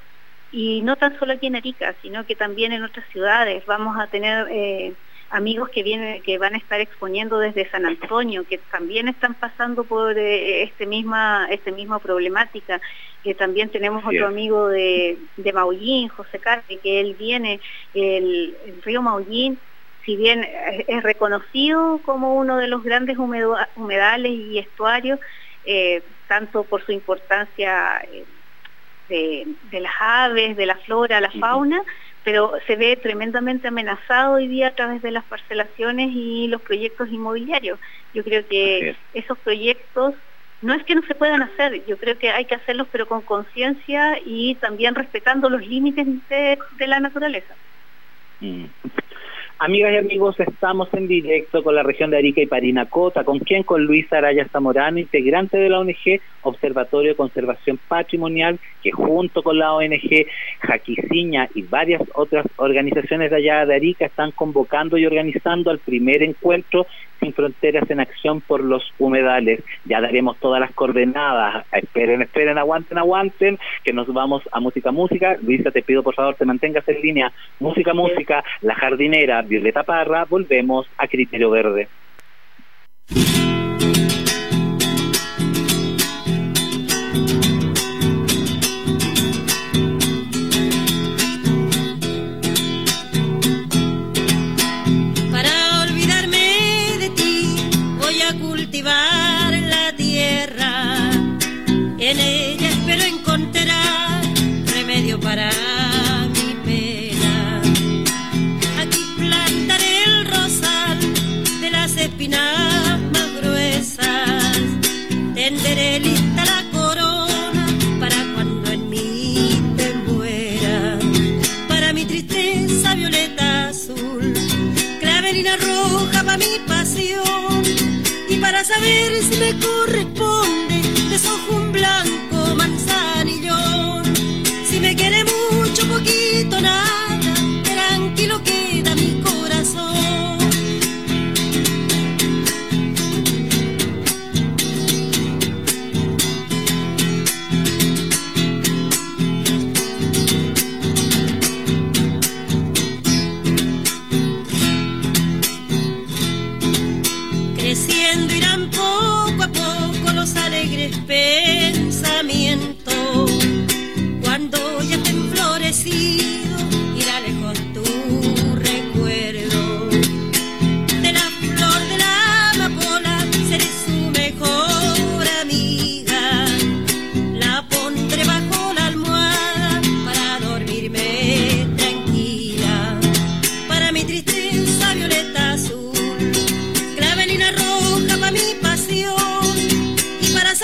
y 0.51 0.81
no 0.81 0.95
tan 0.95 1.17
solo 1.19 1.33
aquí 1.33 1.47
en 1.47 1.55
Arica, 1.55 1.95
sino 2.01 2.25
que 2.25 2.35
también 2.35 2.71
en 2.71 2.83
otras 2.83 3.07
ciudades. 3.09 3.65
Vamos 3.65 3.97
a 3.99 4.07
tener 4.07 4.47
eh, 4.49 4.95
amigos 5.29 5.69
que 5.69 5.83
vienen, 5.83 6.21
que 6.23 6.37
van 6.37 6.55
a 6.55 6.57
estar 6.57 6.79
exponiendo 6.79 7.39
desde 7.39 7.69
San 7.69 7.85
Antonio, 7.85 8.45
que 8.47 8.57
también 8.57 9.07
están 9.07 9.35
pasando 9.35 9.83
por 9.83 10.17
eh, 10.17 10.63
este 10.63 10.85
misma, 10.85 11.47
este 11.49 11.71
misma 11.71 11.99
problemática. 11.99 12.81
Que 13.23 13.35
también 13.35 13.69
tenemos 13.69 14.03
otro 14.05 14.27
amigo 14.27 14.69
de, 14.69 15.17
de 15.35 15.53
Maullín, 15.53 16.07
José 16.07 16.39
Carpe, 16.39 16.77
que 16.77 17.01
él 17.01 17.15
viene, 17.19 17.59
el, 17.93 18.55
río 18.83 19.01
Maullín, 19.01 19.59
si 20.05 20.15
bien 20.15 20.47
es 20.87 21.03
reconocido 21.03 21.99
como 22.05 22.35
uno 22.35 22.57
de 22.57 22.67
los 22.67 22.81
grandes 22.81 23.17
humedales 23.17 24.31
y 24.31 24.57
estuarios, 24.57 25.19
eh, 25.65 26.01
tanto 26.27 26.63
por 26.63 26.83
su 26.85 26.93
importancia 26.93 28.01
de, 29.09 29.79
las 29.79 29.93
aves, 29.99 30.55
de 30.55 30.65
la 30.65 30.75
flora, 30.75 31.19
la 31.19 31.31
fauna, 31.31 31.83
pero 32.23 32.53
se 32.67 32.75
ve 32.75 32.97
tremendamente 33.01 33.67
amenazado 33.67 34.35
hoy 34.35 34.47
día 34.47 34.67
a 34.67 34.75
través 34.75 35.01
de 35.01 35.11
las 35.11 35.25
parcelaciones 35.25 36.09
y 36.11 36.47
los 36.47 36.61
proyectos 36.61 37.09
inmobiliarios. 37.09 37.79
Yo 38.13 38.23
creo 38.23 38.45
que 38.47 38.95
esos 39.13 39.37
proyectos 39.39 40.15
no 40.61 40.73
es 40.73 40.83
que 40.83 40.95
no 40.95 41.01
se 41.03 41.15
puedan 41.15 41.41
hacer, 41.41 41.85
yo 41.85 41.97
creo 41.97 42.17
que 42.17 42.31
hay 42.31 42.45
que 42.45 42.55
hacerlos 42.55 42.87
pero 42.91 43.07
con 43.07 43.21
conciencia 43.21 44.19
y 44.25 44.55
también 44.55 44.93
respetando 44.93 45.49
los 45.49 45.61
límites 45.61 46.05
de, 46.27 46.57
la 46.87 46.99
naturaleza. 46.99 47.55
Mm. 48.39 48.65
Amigas 49.61 49.91
y 49.91 49.97
amigos, 49.97 50.39
estamos 50.39 50.87
en 50.93 51.09
directo 51.09 51.61
con 51.63 51.75
la 51.75 51.83
región 51.83 52.09
de 52.09 52.17
Arica 52.17 52.39
y 52.39 52.45
Parinacota. 52.45 53.25
¿Con 53.25 53.39
quién? 53.39 53.63
Con 53.63 53.83
Luisa 53.83 54.19
Araya 54.19 54.47
Zamorano, 54.47 54.99
integrante 54.99 55.57
de 55.57 55.67
la 55.67 55.81
ONG 55.81 56.21
Observatorio 56.43 57.09
de 57.09 57.17
Conservación 57.17 57.77
Patrimonial, 57.89 58.57
que 58.81 58.91
junto 58.91 59.43
con 59.43 59.59
la 59.59 59.73
ONG 59.73 60.27
Jaquiciña 60.61 61.49
y 61.53 61.63
varias 61.63 62.01
otras 62.13 62.45
organizaciones 62.55 63.31
de 63.31 63.35
allá 63.35 63.65
de 63.65 63.75
Arica 63.75 64.05
están 64.05 64.31
convocando 64.31 64.97
y 64.97 65.05
organizando 65.05 65.71
el 65.71 65.79
primer 65.79 66.23
encuentro 66.23 66.87
sin 67.19 67.33
Fronteras 67.33 67.89
en 67.89 67.99
Acción 67.99 68.41
por 68.41 68.63
los 68.63 68.83
Humedales. 68.97 69.63
Ya 69.85 70.01
daremos 70.01 70.37
todas 70.37 70.59
las 70.59 70.71
coordenadas. 70.73 71.65
Esperen, 71.71 72.21
esperen, 72.21 72.57
aguanten, 72.57 72.97
aguanten, 72.97 73.59
que 73.83 73.93
nos 73.93 74.07
vamos 74.13 74.43
a 74.51 74.59
Música 74.59 74.91
Música. 74.91 75.37
Luisa, 75.41 75.71
te 75.71 75.81
pido 75.81 76.03
por 76.03 76.15
favor 76.15 76.35
te 76.35 76.45
mantengas 76.45 76.87
en 76.87 77.01
línea. 77.01 77.31
Música 77.59 77.93
Música, 77.93 78.43
La 78.61 78.75
Jardinera, 78.75 79.41
Violeta 79.41 79.83
Parra, 79.83 80.25
volvemos 80.25 80.87
a 80.97 81.07
Criterio 81.07 81.49
Verde. 81.49 81.87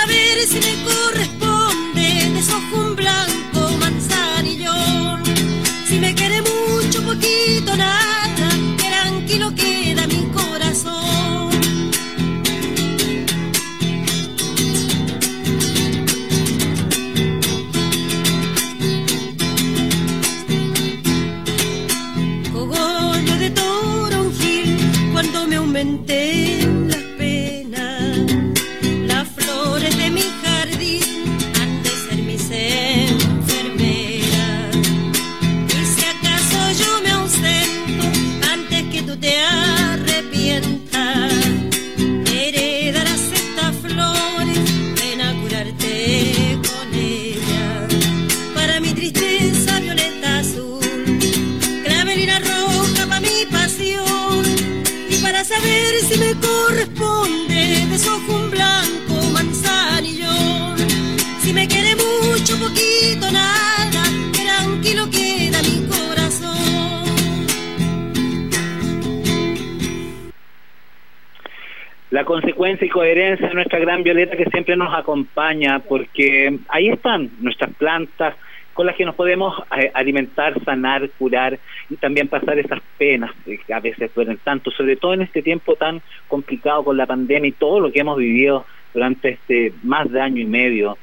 saber 0.06 0.48
si 0.48 0.60
me 0.60 0.84
corresponden 0.84 2.38
esos 2.38 2.62
un 2.74 2.96
blanco 2.96 3.78
manzanillón. 3.80 5.24
Si 5.88 6.00
me 6.00 6.14
quiere 6.14 6.42
mucho, 6.42 7.02
poquito, 7.04 7.76
nada. 7.76 8.25
Consecuencia 72.24 72.86
y 72.86 72.90
coherencia 72.90 73.48
de 73.48 73.54
nuestra 73.54 73.80
gran 73.80 74.04
violeta 74.04 74.38
que 74.38 74.46
siempre 74.46 74.78
nos 74.78 74.94
acompaña, 74.94 75.80
porque 75.80 76.60
ahí 76.70 76.90
están 76.90 77.32
nuestras 77.40 77.74
plantas 77.74 78.36
con 78.74 78.86
las 78.86 78.96
que 78.96 79.06
nos 79.06 79.16
podemos 79.16 79.58
eh, 79.78 79.90
alimentar, 79.94 80.62
sanar, 80.64 81.10
curar 81.18 81.58
y 81.90 81.96
también 81.96 82.28
pasar 82.28 82.60
esas 82.60 82.82
penas 82.98 83.32
que 83.46 83.74
a 83.74 83.80
veces 83.80 84.14
duelen 84.14 84.38
tanto, 84.44 84.70
sobre 84.70 84.98
todo 84.98 85.14
en 85.14 85.22
este 85.22 85.42
tiempo 85.42 85.76
tan 85.76 86.02
complicado 86.28 86.84
con 86.84 86.98
la 86.98 87.06
pandemia 87.06 87.48
y 87.50 87.54
todo 87.54 87.80
lo 87.80 87.92
que 87.92 88.02
hemos 88.02 88.18
vivido 88.18 88.66
durante 88.94 89.30
este 89.30 89.74
más 89.84 90.12
de 90.12 90.22
año 90.22 90.42
y 90.42 90.46
medio. 90.46 90.98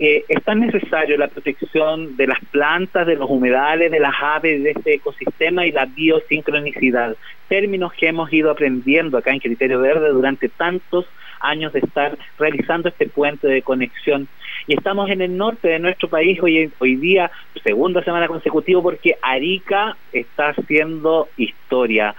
Eh, 0.00 0.24
es 0.28 0.44
tan 0.44 0.60
necesario 0.60 1.18
la 1.18 1.26
protección 1.26 2.16
de 2.16 2.28
las 2.28 2.38
plantas, 2.52 3.04
de 3.04 3.16
los 3.16 3.28
humedales, 3.28 3.90
de 3.90 3.98
las 3.98 4.14
aves, 4.20 4.62
de 4.62 4.70
este 4.70 4.94
ecosistema 4.94 5.66
y 5.66 5.72
la 5.72 5.86
biosincronicidad, 5.86 7.16
términos 7.48 7.92
que 7.94 8.06
hemos 8.06 8.32
ido 8.32 8.50
aprendiendo 8.50 9.18
acá 9.18 9.32
en 9.32 9.40
Criterio 9.40 9.80
Verde 9.80 10.10
durante 10.10 10.48
tantos 10.48 11.06
años 11.40 11.72
de 11.72 11.80
estar 11.80 12.16
realizando 12.38 12.88
este 12.88 13.08
puente 13.08 13.48
de 13.48 13.62
conexión. 13.62 14.28
Y 14.68 14.74
estamos 14.74 15.10
en 15.10 15.20
el 15.20 15.36
norte 15.36 15.68
de 15.68 15.78
nuestro 15.80 16.08
país 16.08 16.40
hoy, 16.40 16.70
hoy 16.78 16.96
día, 16.96 17.30
segunda 17.64 18.02
semana 18.04 18.28
consecutiva, 18.28 18.80
porque 18.82 19.16
Arica 19.20 19.96
está 20.12 20.50
haciendo 20.50 21.28
historia. 21.36 22.14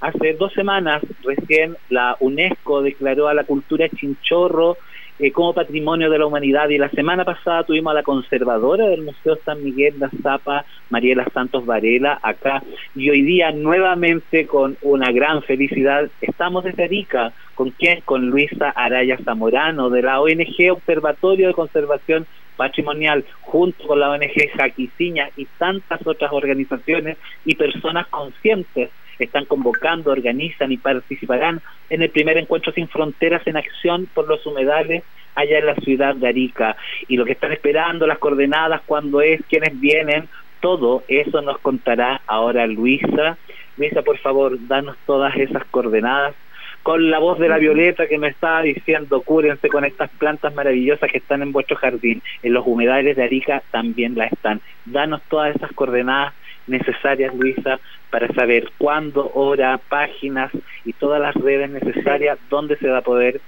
Hace 0.00 0.32
dos 0.32 0.52
semanas 0.54 1.02
recién 1.22 1.76
la 1.90 2.16
UNESCO 2.20 2.82
declaró 2.82 3.28
a 3.28 3.34
la 3.34 3.44
cultura 3.44 3.88
chinchorro 3.88 4.78
eh, 5.20 5.32
como 5.32 5.52
patrimonio 5.52 6.08
de 6.08 6.18
la 6.18 6.26
humanidad. 6.26 6.70
Y 6.70 6.78
la 6.78 6.88
semana 6.88 7.24
pasada 7.26 7.64
tuvimos 7.64 7.90
a 7.90 7.94
la 7.94 8.02
conservadora 8.02 8.88
del 8.88 9.02
Museo 9.02 9.38
San 9.44 9.62
Miguel 9.62 9.98
de 9.98 10.08
Zapa, 10.22 10.64
Mariela 10.88 11.26
Santos 11.34 11.66
Varela, 11.66 12.18
acá. 12.22 12.62
Y 12.94 13.10
hoy 13.10 13.20
día 13.20 13.52
nuevamente 13.52 14.46
con 14.46 14.78
una 14.80 15.12
gran 15.12 15.42
felicidad 15.42 16.08
estamos 16.22 16.64
desde 16.64 16.84
Arica. 16.84 17.32
¿Con 17.54 17.70
quién? 17.70 18.00
Con 18.00 18.30
Luisa 18.30 18.70
Araya 18.70 19.18
Zamorano 19.18 19.90
de 19.90 20.00
la 20.00 20.20
ONG 20.22 20.72
Observatorio 20.72 21.48
de 21.48 21.54
Conservación 21.54 22.26
patrimonial 22.56 23.24
junto 23.42 23.86
con 23.86 24.00
la 24.00 24.10
ONG 24.10 24.50
Jaquiciña 24.56 25.30
y 25.36 25.46
tantas 25.58 26.06
otras 26.06 26.32
organizaciones 26.32 27.18
y 27.44 27.54
personas 27.56 28.06
conscientes 28.08 28.90
están 29.24 29.44
convocando, 29.44 30.10
organizan 30.10 30.72
y 30.72 30.76
participarán 30.76 31.60
en 31.88 32.02
el 32.02 32.10
primer 32.10 32.36
encuentro 32.38 32.72
sin 32.72 32.88
fronteras 32.88 33.46
en 33.46 33.56
acción 33.56 34.08
por 34.12 34.28
los 34.28 34.44
humedales 34.46 35.02
allá 35.34 35.58
en 35.58 35.66
la 35.66 35.74
ciudad 35.76 36.14
de 36.14 36.28
Arica. 36.28 36.76
Y 37.08 37.16
lo 37.16 37.24
que 37.24 37.32
están 37.32 37.52
esperando, 37.52 38.06
las 38.06 38.18
coordenadas, 38.18 38.82
cuándo 38.86 39.20
es, 39.20 39.40
quiénes 39.48 39.78
vienen, 39.78 40.28
todo 40.60 41.04
eso 41.08 41.40
nos 41.42 41.58
contará 41.58 42.20
ahora 42.26 42.66
Luisa. 42.66 43.38
Luisa, 43.76 44.02
por 44.02 44.18
favor, 44.18 44.56
danos 44.66 44.96
todas 45.06 45.34
esas 45.36 45.64
coordenadas 45.66 46.34
con 46.82 47.10
la 47.10 47.18
voz 47.18 47.38
de 47.38 47.48
la 47.48 47.58
Violeta 47.58 48.06
que 48.06 48.18
me 48.18 48.28
está 48.28 48.62
diciendo, 48.62 49.20
cúrense 49.20 49.68
con 49.68 49.84
estas 49.84 50.08
plantas 50.10 50.54
maravillosas 50.54 51.10
que 51.10 51.18
están 51.18 51.42
en 51.42 51.52
vuestro 51.52 51.76
jardín. 51.76 52.22
En 52.42 52.54
los 52.54 52.66
humedales 52.66 53.16
de 53.16 53.24
Arica 53.24 53.62
también 53.70 54.16
la 54.16 54.26
están. 54.26 54.60
Danos 54.86 55.20
todas 55.28 55.54
esas 55.54 55.72
coordenadas 55.72 56.32
necesarias, 56.70 57.34
Luisa, 57.34 57.80
para 58.10 58.32
saber 58.34 58.72
cuándo, 58.78 59.30
hora, 59.32 59.78
páginas 59.88 60.50
y 60.84 60.94
todas 60.94 61.20
las 61.20 61.34
redes 61.34 61.70
necesarias 61.70 62.38
donde 62.48 62.76
se 62.78 62.88
va 62.88 62.98
a 62.98 63.02
poder 63.02 63.42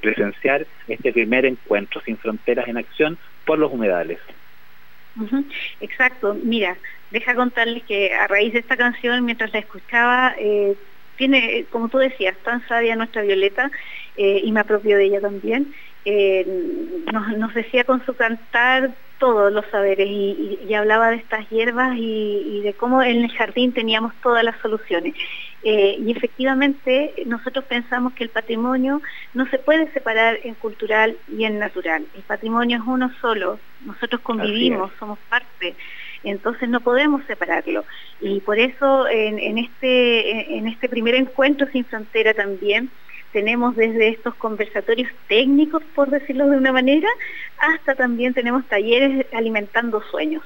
presenciar 0.00 0.66
este 0.86 1.12
primer 1.12 1.46
encuentro 1.46 2.00
sin 2.04 2.18
fronteras 2.18 2.68
en 2.68 2.76
acción 2.76 3.18
por 3.44 3.58
los 3.58 3.72
humedales. 3.72 4.20
Exacto, 5.80 6.38
mira, 6.44 6.78
deja 7.10 7.34
contarles 7.34 7.84
que 7.84 8.12
a 8.12 8.26
raíz 8.26 8.52
de 8.52 8.58
esta 8.58 8.76
canción, 8.76 9.24
mientras 9.24 9.52
la 9.52 9.60
escuchaba, 9.60 10.34
eh, 10.38 10.76
tiene, 11.16 11.66
como 11.70 11.88
tú 11.88 11.98
decías, 11.98 12.36
tan 12.42 12.66
sabia 12.68 12.96
nuestra 12.96 13.22
Violeta, 13.22 13.70
eh, 14.14 14.40
y 14.44 14.52
me 14.52 14.60
apropio 14.60 14.98
de 14.98 15.04
ella 15.04 15.20
también, 15.20 15.72
eh, 16.06 16.46
nos, 17.36 17.52
decía 17.52 17.84
con 17.84 18.04
su 18.06 18.14
cantar 18.14 18.94
todos 19.18 19.52
los 19.52 19.66
saberes 19.66 20.08
y, 20.08 20.72
hablaba 20.74 21.10
de 21.10 21.16
estas 21.16 21.48
hierbas 21.50 21.96
y, 21.96 22.60
de 22.62 22.74
cómo 22.74 23.02
en 23.02 23.24
el 23.24 23.32
jardín 23.32 23.72
teníamos 23.72 24.14
todas 24.22 24.44
las 24.44 24.56
soluciones. 24.60 25.14
Eh, 25.62 25.96
y 25.98 26.12
efectivamente 26.12 27.12
nosotros 27.26 27.64
pensamos 27.64 28.12
que 28.12 28.22
el 28.22 28.30
patrimonio 28.30 29.02
no 29.34 29.46
se 29.50 29.58
puede 29.58 29.90
separar 29.92 30.38
en 30.44 30.54
cultural 30.54 31.16
y 31.36 31.44
en 31.44 31.58
natural. 31.58 32.06
El 32.14 32.22
patrimonio 32.22 32.78
es 32.78 32.84
uno 32.86 33.10
solo, 33.20 33.58
nosotros 33.84 34.20
convivimos, 34.22 34.92
somos 34.98 35.18
parte 35.28 35.74
entonces 36.30 36.68
no 36.68 36.80
podemos 36.80 37.22
separarlo. 37.26 37.84
Y 38.20 38.40
por 38.40 38.58
eso 38.58 39.08
en, 39.08 39.58
este, 39.58 40.56
en 40.56 40.66
este 40.66 40.88
primer 40.88 41.14
encuentro 41.14 41.66
sin 41.72 41.84
frontera 41.84 42.34
también 42.34 42.90
tenemos 43.32 43.76
desde 43.76 44.08
estos 44.08 44.34
conversatorios 44.36 45.10
técnicos, 45.28 45.82
por 45.94 46.10
decirlo 46.10 46.48
de 46.48 46.56
una 46.56 46.72
manera, 46.72 47.08
hasta 47.58 47.94
también 47.94 48.34
tenemos 48.34 48.66
talleres 48.68 49.26
alimentando 49.32 50.02
sueños. 50.10 50.42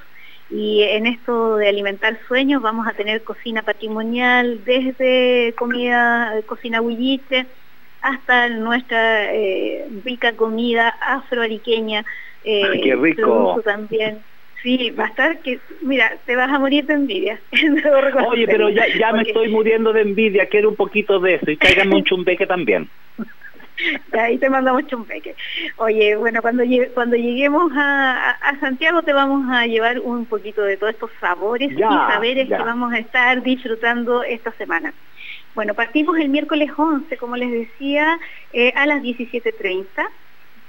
Y 0.50 0.82
en 0.82 1.06
esto 1.06 1.56
de 1.56 1.68
alimentar 1.68 2.18
sueños 2.26 2.60
vamos 2.60 2.86
a 2.88 2.92
tener 2.94 3.22
cocina 3.22 3.62
patrimonial, 3.62 4.64
desde 4.64 5.54
comida, 5.56 6.42
cocina 6.46 6.80
bulliche, 6.80 7.46
hasta 8.00 8.48
nuestra 8.48 9.32
eh, 9.32 9.86
rica 10.04 10.34
comida 10.34 10.88
afroariqueña. 10.88 12.04
Eh, 12.42 12.80
¡Qué 12.82 12.96
rico! 12.96 13.60
También 13.64 14.24
Sí, 14.62 14.90
va 14.90 15.04
a 15.04 15.08
estar 15.08 15.38
que, 15.38 15.58
mira, 15.80 16.18
te 16.26 16.36
vas 16.36 16.50
a 16.50 16.58
morir 16.58 16.84
de 16.84 16.94
envidia. 16.94 17.40
Oye, 18.28 18.46
pero 18.46 18.68
ya, 18.68 18.86
ya 18.98 19.12
me 19.12 19.22
estoy 19.22 19.48
muriendo 19.48 19.92
de 19.92 20.02
envidia, 20.02 20.46
quiero 20.46 20.68
un 20.68 20.76
poquito 20.76 21.18
de 21.18 21.36
eso 21.36 21.50
y 21.50 21.56
tráigame 21.56 21.96
un 21.96 22.04
chumbeque 22.04 22.46
también. 22.46 22.88
ahí 24.12 24.36
te 24.36 24.50
mandamos 24.50 24.86
chumbeque. 24.86 25.34
Oye, 25.76 26.14
bueno, 26.16 26.42
cuando 26.42 26.62
cuando 26.92 27.16
lleguemos 27.16 27.72
a, 27.74 28.36
Santiago 28.60 29.02
te 29.02 29.14
vamos 29.14 29.50
a 29.50 29.66
llevar 29.66 30.00
un 30.00 30.26
poquito 30.26 30.62
de 30.62 30.76
todos 30.76 30.92
estos 30.92 31.10
sabores 31.20 31.72
y 31.72 31.78
saberes 31.78 32.48
que 32.48 32.54
vamos 32.54 32.92
a 32.92 32.98
estar 32.98 33.42
disfrutando 33.42 34.22
esta 34.22 34.52
semana. 34.52 34.92
Bueno, 35.54 35.74
partimos 35.74 36.18
el 36.18 36.28
miércoles 36.28 36.70
11, 36.76 37.16
como 37.16 37.36
les 37.36 37.50
decía, 37.50 38.18
eh, 38.52 38.72
a 38.76 38.86
las 38.86 39.02
17.30 39.02 39.84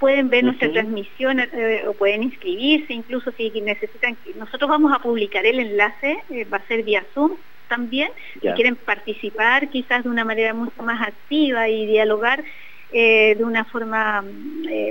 pueden 0.01 0.29
ver 0.29 0.43
nuestra 0.43 0.71
transmisión 0.71 1.39
eh, 1.39 1.83
o 1.87 1.93
pueden 1.93 2.23
inscribirse, 2.23 2.91
incluso 2.91 3.31
si 3.33 3.51
necesitan. 3.61 4.17
Nosotros 4.35 4.67
vamos 4.67 4.91
a 4.91 4.99
publicar 4.99 5.45
el 5.45 5.59
enlace, 5.59 6.17
eh, 6.31 6.43
va 6.45 6.57
a 6.57 6.67
ser 6.67 6.81
vía 6.81 7.05
Zoom 7.13 7.37
también, 7.67 8.09
si 8.33 8.49
quieren 8.49 8.75
participar 8.75 9.69
quizás 9.69 10.03
de 10.03 10.09
una 10.09 10.25
manera 10.25 10.55
mucho 10.55 10.81
más 10.81 11.07
activa 11.07 11.69
y 11.69 11.85
dialogar 11.85 12.43
eh, 12.91 13.35
de 13.37 13.43
una 13.43 13.63
forma, 13.65 14.25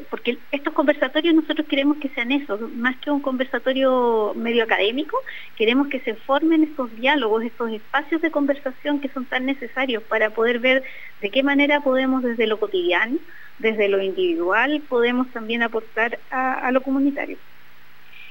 porque 0.08 0.38
estos 0.52 0.72
conversatorios 0.72 1.34
nosotros 1.34 1.66
queremos 1.68 1.98
que 1.98 2.08
sean 2.10 2.30
eso, 2.30 2.56
más 2.76 2.96
que 2.98 3.10
un 3.10 3.20
conversatorio 3.20 4.32
medio 4.36 4.62
académico, 4.62 5.18
queremos 5.56 5.88
que 5.88 6.00
se 6.00 6.14
formen 6.14 6.62
estos 6.62 6.94
diálogos, 6.94 7.44
estos 7.44 7.70
espacios 7.72 8.22
de 8.22 8.30
conversación 8.30 9.00
que 9.00 9.10
son 9.10 9.26
tan 9.26 9.44
necesarios 9.44 10.04
para 10.04 10.30
poder 10.30 10.60
ver 10.60 10.84
de 11.20 11.30
qué 11.30 11.42
manera 11.42 11.80
podemos 11.80 12.22
desde 12.22 12.46
lo 12.46 12.60
cotidiano, 12.60 13.18
desde 13.60 13.88
lo 13.88 14.02
individual 14.02 14.82
podemos 14.88 15.30
también 15.32 15.62
aportar 15.62 16.18
a, 16.30 16.70
lo 16.72 16.82
comunitario. 16.82 17.38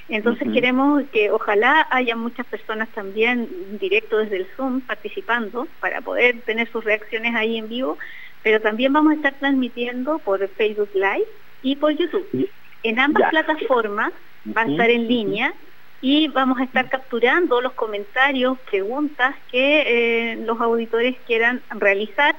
Entonces 0.07 0.47
queremos 0.51 1.03
que 1.13 1.29
ojalá 1.29 1.87
haya 1.91 2.15
muchas 2.15 2.45
personas 2.47 2.89
también 2.89 3.47
directo 3.77 4.17
desde 4.17 4.37
el 4.37 4.47
Zoom 4.55 4.81
participando 4.81 5.67
para 5.79 6.01
poder 6.01 6.41
tener 6.41 6.67
sus 6.71 6.83
reacciones 6.83 7.35
ahí 7.35 7.57
en 7.57 7.69
vivo, 7.69 7.99
pero 8.41 8.59
también 8.59 8.91
vamos 8.91 9.11
a 9.11 9.15
estar 9.17 9.37
transmitiendo 9.37 10.17
por 10.17 10.47
Facebook 10.55 10.89
Live 10.95 11.27
y 11.61 11.75
por 11.75 11.91
YouTube. 11.91 12.49
En 12.81 12.97
ambas 12.97 13.29
plataformas 13.29 14.11
va 14.47 14.63
a 14.63 14.65
estar 14.65 14.89
en 14.89 15.07
línea 15.07 15.53
y 16.01 16.27
vamos 16.29 16.59
a 16.59 16.63
estar 16.63 16.89
capturando 16.89 17.61
los 17.61 17.73
comentarios, 17.73 18.57
preguntas 18.61 19.35
que 19.51 19.83
eh, 20.31 20.35
los 20.37 20.59
auditores 20.59 21.17
quieran 21.27 21.61
realizar 21.69 22.35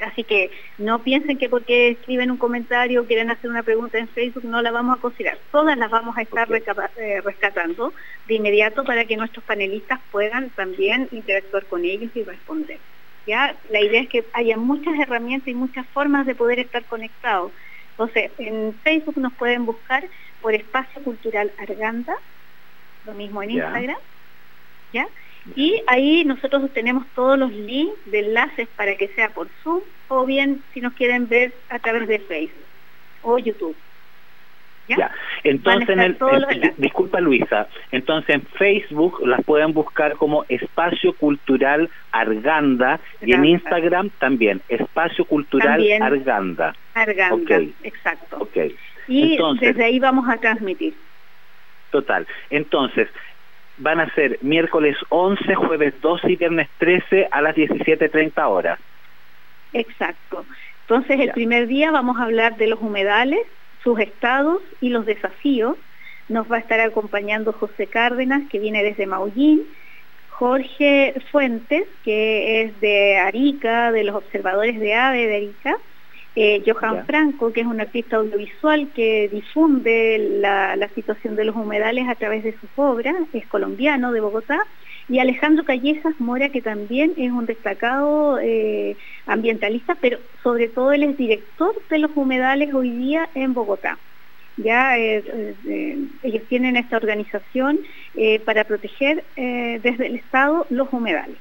Así 0.00 0.24
que 0.24 0.50
no 0.78 1.02
piensen 1.02 1.38
que 1.38 1.48
porque 1.48 1.90
escriben 1.90 2.30
un 2.30 2.38
comentario 2.38 3.06
quieren 3.06 3.30
hacer 3.30 3.50
una 3.50 3.62
pregunta 3.62 3.98
en 3.98 4.08
Facebook 4.08 4.44
no 4.44 4.62
la 4.62 4.70
vamos 4.70 4.96
a 4.96 5.00
considerar. 5.00 5.38
Todas 5.50 5.76
las 5.76 5.90
vamos 5.90 6.16
a 6.16 6.22
estar 6.22 6.48
eh, 6.50 7.20
rescatando 7.22 7.94
de 8.26 8.34
inmediato 8.34 8.84
para 8.84 9.04
que 9.04 9.16
nuestros 9.16 9.44
panelistas 9.44 10.00
puedan 10.10 10.50
también 10.50 11.08
interactuar 11.12 11.66
con 11.66 11.84
ellos 11.84 12.10
y 12.14 12.24
responder. 12.24 12.80
¿ya? 13.26 13.58
La 13.70 13.80
idea 13.80 14.02
es 14.02 14.08
que 14.08 14.26
haya 14.32 14.56
muchas 14.56 14.98
herramientas 14.98 15.48
y 15.48 15.54
muchas 15.54 15.86
formas 15.90 16.26
de 16.26 16.34
poder 16.34 16.58
estar 16.58 16.84
conectados. 16.86 17.52
Entonces, 17.90 18.32
en 18.38 18.80
Facebook 18.80 19.18
nos 19.18 19.34
pueden 19.34 19.66
buscar 19.66 20.08
por 20.40 20.54
Espacio 20.54 21.02
Cultural 21.02 21.52
Arganda, 21.58 22.14
lo 23.04 23.14
mismo 23.14 23.42
en 23.42 23.50
Instagram, 23.50 23.98
¿ya? 24.92 25.06
Y 25.56 25.82
ahí 25.86 26.24
nosotros 26.24 26.70
tenemos 26.72 27.06
todos 27.14 27.38
los 27.38 27.52
links 27.52 27.98
de 28.06 28.20
enlaces 28.20 28.68
para 28.76 28.94
que 28.96 29.08
sea 29.08 29.30
por 29.30 29.48
Zoom 29.62 29.80
o 30.08 30.24
bien 30.26 30.62
si 30.72 30.80
nos 30.80 30.92
quieren 30.92 31.28
ver 31.28 31.52
a 31.68 31.78
través 31.78 32.06
de 32.08 32.18
Facebook 32.18 32.64
o 33.22 33.38
YouTube. 33.38 33.76
¿Ya? 34.88 35.12
Entonces, 35.44 35.88
en 35.88 36.00
el, 36.00 36.18
disculpa 36.76 37.20
Luisa, 37.20 37.68
entonces 37.92 38.34
en 38.34 38.42
Facebook 38.42 39.20
las 39.24 39.42
pueden 39.44 39.72
buscar 39.72 40.16
como 40.16 40.44
Espacio 40.48 41.12
Cultural 41.14 41.88
Arganda, 42.10 42.98
y 43.20 43.32
en 43.32 43.44
Instagram 43.44 44.10
también, 44.18 44.60
Espacio 44.68 45.24
Cultural 45.24 45.80
Arganda. 46.00 46.74
Arganda, 46.94 47.60
exacto. 47.84 48.48
Y 49.06 49.38
desde 49.60 49.84
ahí 49.84 50.00
vamos 50.00 50.28
a 50.28 50.36
transmitir. 50.38 50.94
Total. 51.90 52.26
Entonces, 52.50 53.08
van 53.80 54.00
a 54.00 54.14
ser 54.14 54.38
miércoles 54.42 54.96
11, 55.08 55.54
jueves 55.54 55.94
12 56.00 56.32
y 56.32 56.36
viernes 56.36 56.68
13 56.78 57.28
a 57.30 57.42
las 57.42 57.56
17.30 57.56 58.48
horas. 58.48 58.78
Exacto. 59.72 60.44
Entonces 60.82 61.20
el 61.20 61.32
primer 61.32 61.66
día 61.66 61.90
vamos 61.90 62.18
a 62.18 62.24
hablar 62.24 62.56
de 62.56 62.66
los 62.66 62.80
humedales, 62.80 63.40
sus 63.82 63.98
estados 64.00 64.62
y 64.80 64.90
los 64.90 65.06
desafíos. 65.06 65.76
Nos 66.28 66.50
va 66.50 66.56
a 66.56 66.60
estar 66.60 66.80
acompañando 66.80 67.52
José 67.52 67.86
Cárdenas, 67.86 68.42
que 68.50 68.58
viene 68.58 68.82
desde 68.82 69.06
Maullín, 69.06 69.66
Jorge 70.28 71.14
Fuentes, 71.30 71.84
que 72.02 72.62
es 72.62 72.80
de 72.80 73.18
Arica, 73.18 73.92
de 73.92 74.04
los 74.04 74.16
observadores 74.16 74.78
de 74.78 74.94
AVE 74.94 75.26
de 75.26 75.36
Arica, 75.36 75.76
eh, 76.36 76.62
Johan 76.64 77.06
Franco, 77.06 77.52
que 77.52 77.62
es 77.62 77.66
un 77.66 77.80
artista 77.80 78.16
audiovisual 78.16 78.92
que 78.94 79.28
difunde 79.28 80.38
la, 80.40 80.88
situación 80.94 81.34
de 81.34 81.44
los 81.44 81.56
humedales 81.56 82.08
a 82.08 82.14
través 82.14 82.44
de 82.44 82.56
sus 82.58 82.70
obras, 82.76 83.14
es 83.32 83.46
colombiano 83.48 84.12
de 84.12 84.20
Bogotá, 84.20 84.58
y 85.08 85.18
Alejandro 85.18 85.64
Callejas 85.64 86.14
Mora, 86.18 86.50
que 86.50 86.62
también 86.62 87.14
es 87.16 87.32
un 87.32 87.46
destacado 87.46 88.38
eh, 88.38 88.96
ambientalista, 89.26 89.96
pero 90.00 90.18
sobre 90.42 90.68
todo 90.68 90.92
él 90.92 91.02
es 91.02 91.16
director 91.16 91.74
de 91.88 91.98
los 91.98 92.12
humedales 92.14 92.72
hoy 92.74 92.90
día 92.92 93.28
en 93.34 93.52
Bogotá. 93.52 93.98
Ya 94.56 94.98
eh, 94.98 95.24
ellos 96.22 96.42
tienen 96.48 96.76
esta 96.76 96.96
organización 96.96 97.80
para 98.44 98.64
proteger 98.64 99.24
desde 99.34 100.06
el 100.06 100.16
Estado 100.16 100.66
los 100.70 100.92
humedales. 100.92 101.40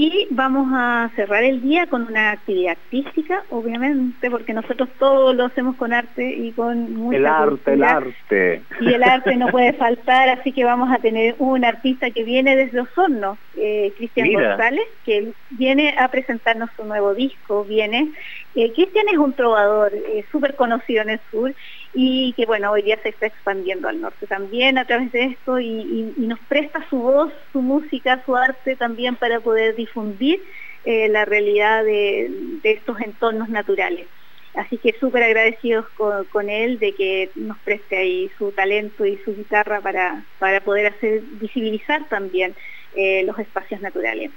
Y 0.00 0.28
vamos 0.30 0.68
a 0.72 1.10
cerrar 1.16 1.42
el 1.42 1.60
día 1.60 1.88
con 1.88 2.06
una 2.06 2.30
actividad 2.30 2.76
artística, 2.84 3.42
obviamente, 3.50 4.30
porque 4.30 4.52
nosotros 4.52 4.88
todo 4.96 5.32
lo 5.32 5.46
hacemos 5.46 5.74
con 5.74 5.92
arte 5.92 6.36
y 6.36 6.52
con 6.52 6.94
mucha 6.94 7.16
El 7.16 7.26
arte, 7.26 7.72
el 7.72 7.82
arte. 7.82 8.62
Y 8.80 8.94
el 8.94 9.02
arte 9.02 9.34
no 9.34 9.48
puede 9.48 9.72
faltar, 9.72 10.28
así 10.28 10.52
que 10.52 10.64
vamos 10.64 10.88
a 10.92 10.98
tener 10.98 11.34
un 11.38 11.64
artista 11.64 12.12
que 12.12 12.22
viene 12.22 12.54
desde 12.54 12.78
Osorno, 12.78 13.38
eh, 13.56 13.92
Cristian 13.96 14.32
González, 14.34 14.86
que 15.04 15.32
viene 15.50 15.96
a 15.98 16.06
presentarnos 16.06 16.70
su 16.76 16.84
nuevo 16.84 17.12
disco, 17.12 17.64
viene. 17.64 18.12
Eh, 18.54 18.72
Cristian 18.74 19.08
es 19.08 19.18
un 19.18 19.32
trovador 19.32 19.92
eh, 19.92 20.24
súper 20.30 20.54
conocido 20.54 21.02
en 21.02 21.10
el 21.10 21.20
sur 21.32 21.52
y 21.94 22.34
que 22.34 22.46
bueno, 22.46 22.70
hoy 22.70 22.82
día 22.82 22.98
se 23.02 23.08
está 23.08 23.26
expandiendo 23.26 23.88
al 23.88 24.00
norte 24.00 24.26
también 24.26 24.78
a 24.78 24.86
través 24.86 25.10
de 25.12 25.24
esto 25.24 25.58
y, 25.58 26.14
nos 26.16 26.38
presta 26.40 26.86
su 26.90 26.98
voz, 26.98 27.32
su 27.52 27.62
música, 27.62 28.22
su 28.24 28.36
arte 28.36 28.76
también 28.76 29.16
para 29.16 29.40
poder 29.40 29.74
difundir 29.74 30.42
eh, 30.84 31.08
la 31.08 31.24
realidad 31.24 31.84
de, 31.84 32.30
estos 32.62 33.00
entornos 33.00 33.48
naturales. 33.48 34.06
Así 34.54 34.78
que 34.78 34.94
súper 34.98 35.22
agradecidos 35.22 35.86
con, 35.90 36.50
él 36.50 36.78
de 36.78 36.94
que 36.94 37.30
nos 37.36 37.58
preste 37.60 37.96
ahí 37.96 38.30
su 38.38 38.50
talento 38.52 39.04
y 39.04 39.16
su 39.18 39.34
guitarra 39.34 39.80
para, 39.80 40.24
para 40.38 40.60
poder 40.60 40.86
hacer 40.86 41.22
visibilizar 41.40 42.08
también 42.08 42.54
eh, 42.94 43.22
los 43.24 43.38
espacios 43.38 43.80
naturales. 43.80 44.30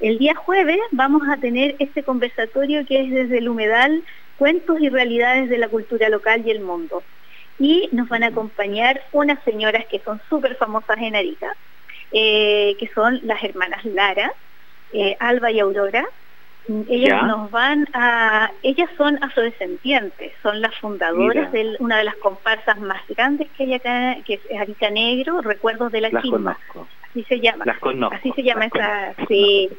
El 0.00 0.18
día 0.18 0.34
jueves 0.34 0.78
vamos 0.92 1.22
a 1.28 1.36
tener 1.38 1.76
este 1.78 2.02
conversatorio 2.02 2.84
que 2.86 3.00
es 3.00 3.10
desde 3.10 3.38
el 3.38 3.48
humedal 3.48 4.02
cuentos 4.38 4.80
y 4.80 4.88
realidades 4.88 5.48
de 5.48 5.58
la 5.58 5.68
cultura 5.68 6.08
local 6.08 6.42
y 6.44 6.50
el 6.50 6.60
mundo. 6.60 7.02
Y 7.58 7.88
nos 7.92 8.08
van 8.08 8.22
a 8.22 8.28
acompañar 8.28 9.02
unas 9.12 9.42
señoras 9.44 9.84
que 9.90 10.00
son 10.00 10.20
súper 10.28 10.56
famosas 10.56 10.98
en 10.98 11.16
Arica, 11.16 11.56
eh, 12.12 12.76
que 12.78 12.88
son 12.94 13.18
las 13.22 13.42
hermanas 13.42 13.84
Lara, 13.84 14.32
eh, 14.92 15.16
Alba 15.20 15.50
y 15.50 15.60
Aurora. 15.60 16.06
Ellas 16.88 17.22
nos 17.22 17.48
van 17.52 17.86
a, 17.92 18.50
ellas 18.64 18.90
son 18.96 19.22
afrodescendientes, 19.22 20.32
son 20.42 20.60
las 20.60 20.74
fundadoras 20.80 21.52
de 21.52 21.76
una 21.78 21.98
de 21.98 22.04
las 22.04 22.16
comparsas 22.16 22.80
más 22.80 23.06
grandes 23.06 23.48
que 23.52 23.62
hay 23.62 23.74
acá, 23.74 24.16
que 24.24 24.34
es 24.34 24.60
Arica 24.60 24.90
Negro, 24.90 25.42
Recuerdos 25.42 25.92
de 25.92 26.00
la 26.00 26.10
las 26.10 26.24
Así 26.24 27.24
se 27.28 27.40
llama. 27.40 27.64
Las 27.64 27.78
conozco. 27.78 28.16
Así 28.16 28.32
se 28.32 28.42
llama 28.42 28.66
esa, 28.66 29.14
sí. 29.28 29.70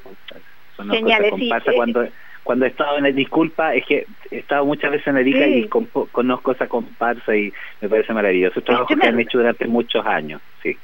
Geniales, 0.90 1.34
sí. 1.38 1.52
Cuando, 1.76 2.08
cuando 2.48 2.64
he 2.64 2.70
estado 2.70 2.98
en 2.98 3.06
el 3.06 3.14
disculpa 3.14 3.76
es 3.76 3.86
que 3.86 4.06
he 4.32 4.38
estado 4.38 4.66
muchas 4.66 4.90
veces 4.90 5.06
en 5.08 5.18
Arica 5.18 5.46
y 5.46 5.68
conozco 5.68 6.54
esa 6.54 6.70
comparsa 6.70 7.36
y 7.36 7.52
me 7.82 7.90
parece 7.90 8.14
maravilloso. 8.14 8.60
Es 8.60 8.66
trabajo 8.66 8.88
que 8.88 9.06
han 9.06 9.20
hecho 9.20 9.40
durante 9.40 9.68
muchos 9.68 10.06
años, 10.06 10.42
sí. 10.64 10.80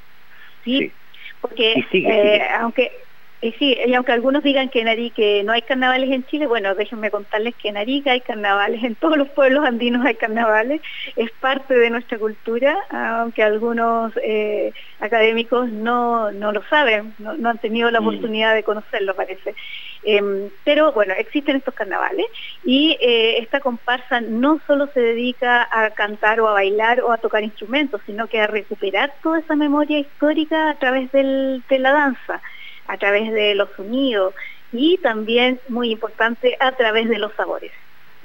Sí, 0.65 0.93
porque 1.39 1.76
eh, 1.93 2.41
aunque 2.60 2.91
y 3.43 3.51
sí, 3.60 3.77
y 3.86 3.93
aunque 3.93 4.13
algunos 4.13 4.41
digan 4.41 4.69
que 4.69 4.79
en 4.79 4.88
Arica 4.88 5.21
no 5.43 5.51
hay 5.51 5.63
carnavales 5.63 6.10
en 6.10 6.25
Chile, 6.27 6.47
bueno, 6.47 6.75
déjenme 6.75 7.12
contarles 7.12 7.53
que 7.56 7.67
en 7.67 7.75
Arica 7.75 8.13
hay 8.13 8.21
carnavales, 8.21 8.82
en 8.86 8.95
todos 8.95 9.17
los 9.17 9.27
pueblos 9.29 9.65
andinos 9.65 10.06
hay 10.06 10.15
carnavales, 10.15 10.82
es 11.17 11.29
parte 11.41 11.73
de 11.73 11.89
nuestra 11.89 12.17
cultura, 12.17 12.77
aunque 12.89 13.43
algunos 13.43 14.13
eh, 14.23 14.71
académicos 15.01 15.69
no, 15.69 16.32
no 16.32 16.53
lo 16.53 16.63
saben, 16.69 17.13
no, 17.19 17.49
han 17.49 17.58
tenido 17.58 17.91
la 17.91 17.99
mm. 17.99 18.08
oportunidad 18.08 18.56
de 18.56 18.63
conocerlo, 18.63 19.13
parece. 19.13 19.56
Em, 20.03 20.49
pero 20.63 20.93
bueno, 20.93 21.13
existen 21.17 21.58
estos 21.58 21.73
carnavales 21.73 22.27
y 22.63 22.97
eh, 23.01 23.39
esta 23.39 23.60
comparsa 23.60 24.21
no 24.21 24.62
solo 24.67 24.88
se 24.93 25.01
dedica 25.01 25.67
a 25.69 25.89
cantar 25.89 26.39
o 26.39 26.47
a 26.47 26.53
bailar 26.53 27.01
o 27.01 27.12
a 27.12 27.17
tocar 27.17 27.43
instrumentos, 27.43 28.01
sino 28.06 28.27
que 28.27 28.39
a 28.39 28.47
recuperar 28.47 29.13
toda 29.21 29.39
esa 29.39 29.58
memoria 29.58 29.99
histórica 29.99 30.69
a 30.69 30.75
través 30.75 31.12
de 31.12 31.79
la 31.79 31.91
danza 31.91 32.41
a 32.88 32.98
través 32.98 33.32
de 33.32 33.56
los 33.56 33.69
sonidos 33.76 34.34
y 34.72 34.98
también, 34.98 35.60
muy 35.69 35.91
importante, 35.91 36.58
a 36.60 36.72
través 36.74 37.08
de 37.08 37.19
los 37.19 37.34
sabores. 37.34 37.72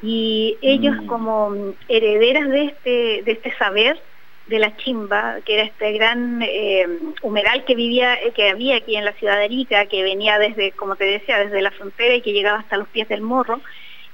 Y 0.02 0.56
ellos 0.62 0.96
mm. 1.02 1.06
como 1.06 1.74
herederas 1.88 2.48
de 2.48 2.64
este, 2.64 3.22
de 3.24 3.32
este 3.32 3.54
saber, 3.56 4.00
de 4.46 4.58
la 4.58 4.74
chimba, 4.78 5.40
que 5.44 5.54
era 5.54 5.64
este 5.64 5.92
gran 5.92 6.40
eh, 6.42 6.86
humeral 7.22 7.64
que 7.66 7.74
vivía, 7.74 8.18
que 8.34 8.48
había 8.48 8.76
aquí 8.76 8.96
en 8.96 9.04
la 9.04 9.12
ciudad 9.12 9.36
de 9.36 9.44
Arica, 9.44 9.86
que 9.86 10.02
venía 10.02 10.38
desde, 10.38 10.72
como 10.72 10.96
te 10.96 11.04
decía, 11.04 11.38
desde 11.38 11.60
la 11.60 11.70
frontera 11.70 12.14
y 12.14 12.22
que 12.22 12.32
llegaba 12.32 12.60
hasta 12.60 12.78
los 12.78 12.88
pies 12.88 13.08
del 13.08 13.20
morro, 13.20 13.60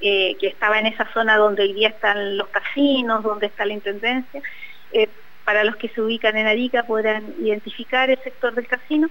eh, 0.01 0.37
que 0.41 0.49
estaba 0.49 0.81
en 0.81 0.87
esa 0.87 1.09
zona 1.13 1.37
donde 1.37 1.63
hoy 1.63 1.73
día 1.73 1.89
están 1.89 2.37
los 2.37 2.49
casinos, 2.49 3.23
donde 3.23 3.47
está 3.47 3.65
la 3.65 3.75
intendencia. 3.75 4.43
Eh, 4.93 5.09
para 5.45 5.63
los 5.63 5.77
que 5.77 5.89
se 5.89 6.01
ubican 6.01 6.37
en 6.37 6.49
Arica 6.49 6.83
podrán 6.83 7.35
identificar 7.39 8.11
el 8.11 8.19
sector 8.19 8.55
del 8.55 8.67
casino 8.67 9.09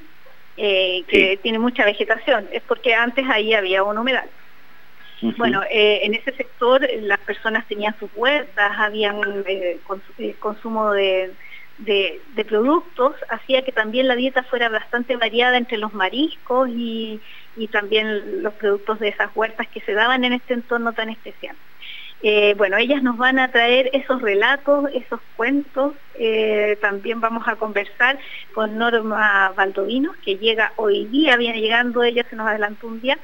eh, 0.55 1.03
que 1.07 1.37
tiene 1.41 1.59
mucha 1.59 1.85
vegetación, 1.85 2.47
es 2.51 2.61
porque 2.63 2.93
antes 2.93 3.25
ahí 3.29 3.53
había 3.53 3.83
un 3.83 3.97
humedal. 3.97 4.29
Bueno, 5.37 5.61
eh, 5.69 6.01
en 6.03 6.13
ese 6.15 6.33
sector 6.35 6.85
las 7.01 7.19
personas 7.19 7.65
tenían 7.67 7.97
sus 7.97 8.09
huertas, 8.13 8.71
habían 8.77 9.21
eh, 9.47 9.79
consumo 10.39 10.91
de, 10.91 11.35
productos, 12.47 13.15
hacía 13.29 13.63
que 13.63 13.71
también 13.71 14.07
la 14.07 14.15
dieta 14.15 14.43
fuera 14.43 14.67
bastante 14.69 15.15
variada 15.15 15.57
entre 15.57 15.77
los 15.77 15.93
mariscos 15.93 16.69
y 16.69 17.21
también 17.71 18.43
los 18.43 18.53
productos 18.53 18.99
de 18.99 19.09
esas 19.09 19.29
huertas 19.35 19.67
que 19.67 19.81
se 19.81 19.93
daban 19.93 20.23
en 20.23 20.33
este 20.33 20.53
entorno 20.53 20.93
tan 20.93 21.09
especial. 21.09 21.55
Eh, 22.25 22.53
bueno, 22.57 22.77
ellas 22.77 23.03
nos 23.03 23.17
van 23.17 23.37
a 23.37 23.51
traer 23.51 23.89
esos 23.91 24.21
relatos, 24.21 24.85
esos 24.93 25.19
cuentos. 25.35 25.93
Eh, 26.17 26.77
también 26.79 27.19
vamos 27.19 27.45
a 27.47 27.57
conversar 27.57 28.17
con 28.53 28.77
Norma 28.77 29.51
Valdovino, 29.57 30.15
que 30.23 30.37
llega 30.37 30.71
hoy 30.77 31.05
día, 31.07 31.35
viene 31.35 31.59
llegando, 31.59 32.01
ella 32.01 32.25
se 32.29 32.37
nos 32.37 32.47
adelantó 32.47 32.87
un 32.87 33.01
día. 33.01 33.17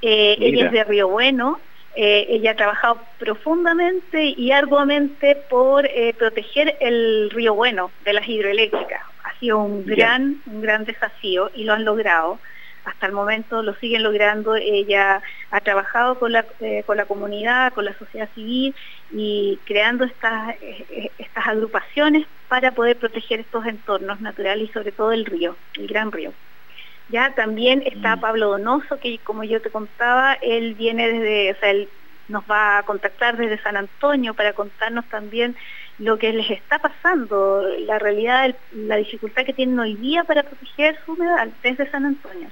Eh, 0.00 0.36
ella 0.38 0.66
es 0.66 0.72
de 0.72 0.84
Río 0.84 1.08
Bueno. 1.08 1.58
ella 1.96 2.52
ha 2.52 2.56
trabajado 2.56 3.00
profundamente 3.18 4.22
y 4.22 4.52
arduamente 4.52 5.36
por 5.50 5.88
proteger 6.16 6.76
el 6.80 7.30
Río 7.30 7.54
Bueno 7.54 7.90
de 8.04 8.12
las 8.12 8.28
hidroeléctricas. 8.28 9.02
Ha 9.24 9.36
sido 9.40 9.58
un 9.58 9.84
gran, 9.84 10.40
un 10.46 10.60
gran 10.60 10.84
desafío 10.84 11.50
y 11.52 11.64
lo 11.64 11.72
han 11.72 11.84
logrado 11.84 12.38
hasta 12.86 13.06
el 13.06 13.12
momento 13.12 13.62
lo 13.62 13.74
siguen 13.74 14.04
logrando. 14.04 14.54
Ella 14.56 15.20
ha 15.50 15.60
trabajado 15.60 16.18
con 16.18 16.32
la, 16.32 16.46
eh, 16.60 16.84
con 16.86 16.96
la 16.96 17.04
comunidad, 17.04 17.72
con 17.74 17.84
la 17.84 17.98
sociedad 17.98 18.28
civil 18.34 18.74
y 19.12 19.58
creando 19.66 20.04
estas, 20.04 20.54
eh, 20.62 21.10
estas 21.18 21.46
agrupaciones 21.48 22.26
para 22.48 22.70
poder 22.72 22.96
proteger 22.96 23.40
estos 23.40 23.66
entornos 23.66 24.20
naturales 24.20 24.70
y 24.70 24.72
sobre 24.72 24.92
todo 24.92 25.12
el 25.12 25.26
río, 25.26 25.56
el 25.76 25.88
gran 25.88 26.12
río. 26.12 26.32
Ya 27.08 27.34
también 27.34 27.82
está 27.84 28.16
mm. 28.16 28.20
Pablo 28.20 28.50
Donoso, 28.50 28.98
que 28.98 29.18
como 29.18 29.42
yo 29.44 29.60
te 29.60 29.70
contaba, 29.70 30.34
él 30.34 30.74
viene 30.74 31.08
desde, 31.08 31.52
o 31.52 31.56
sea, 31.56 31.70
él 31.70 31.88
nos 32.28 32.44
va 32.50 32.78
a 32.78 32.82
contactar 32.84 33.36
desde 33.36 33.62
San 33.62 33.76
Antonio 33.76 34.34
para 34.34 34.52
contarnos 34.52 35.04
también 35.08 35.56
lo 35.98 36.18
que 36.18 36.32
les 36.32 36.50
está 36.50 36.78
pasando, 36.78 37.62
la 37.80 37.98
realidad, 37.98 38.54
la 38.72 38.96
dificultad 38.96 39.44
que 39.44 39.52
tienen 39.52 39.78
hoy 39.78 39.94
día 39.94 40.24
para 40.24 40.42
proteger 40.42 40.98
su 41.04 41.12
humedal 41.12 41.52
desde 41.62 41.90
San 41.90 42.04
Antonio. 42.04 42.50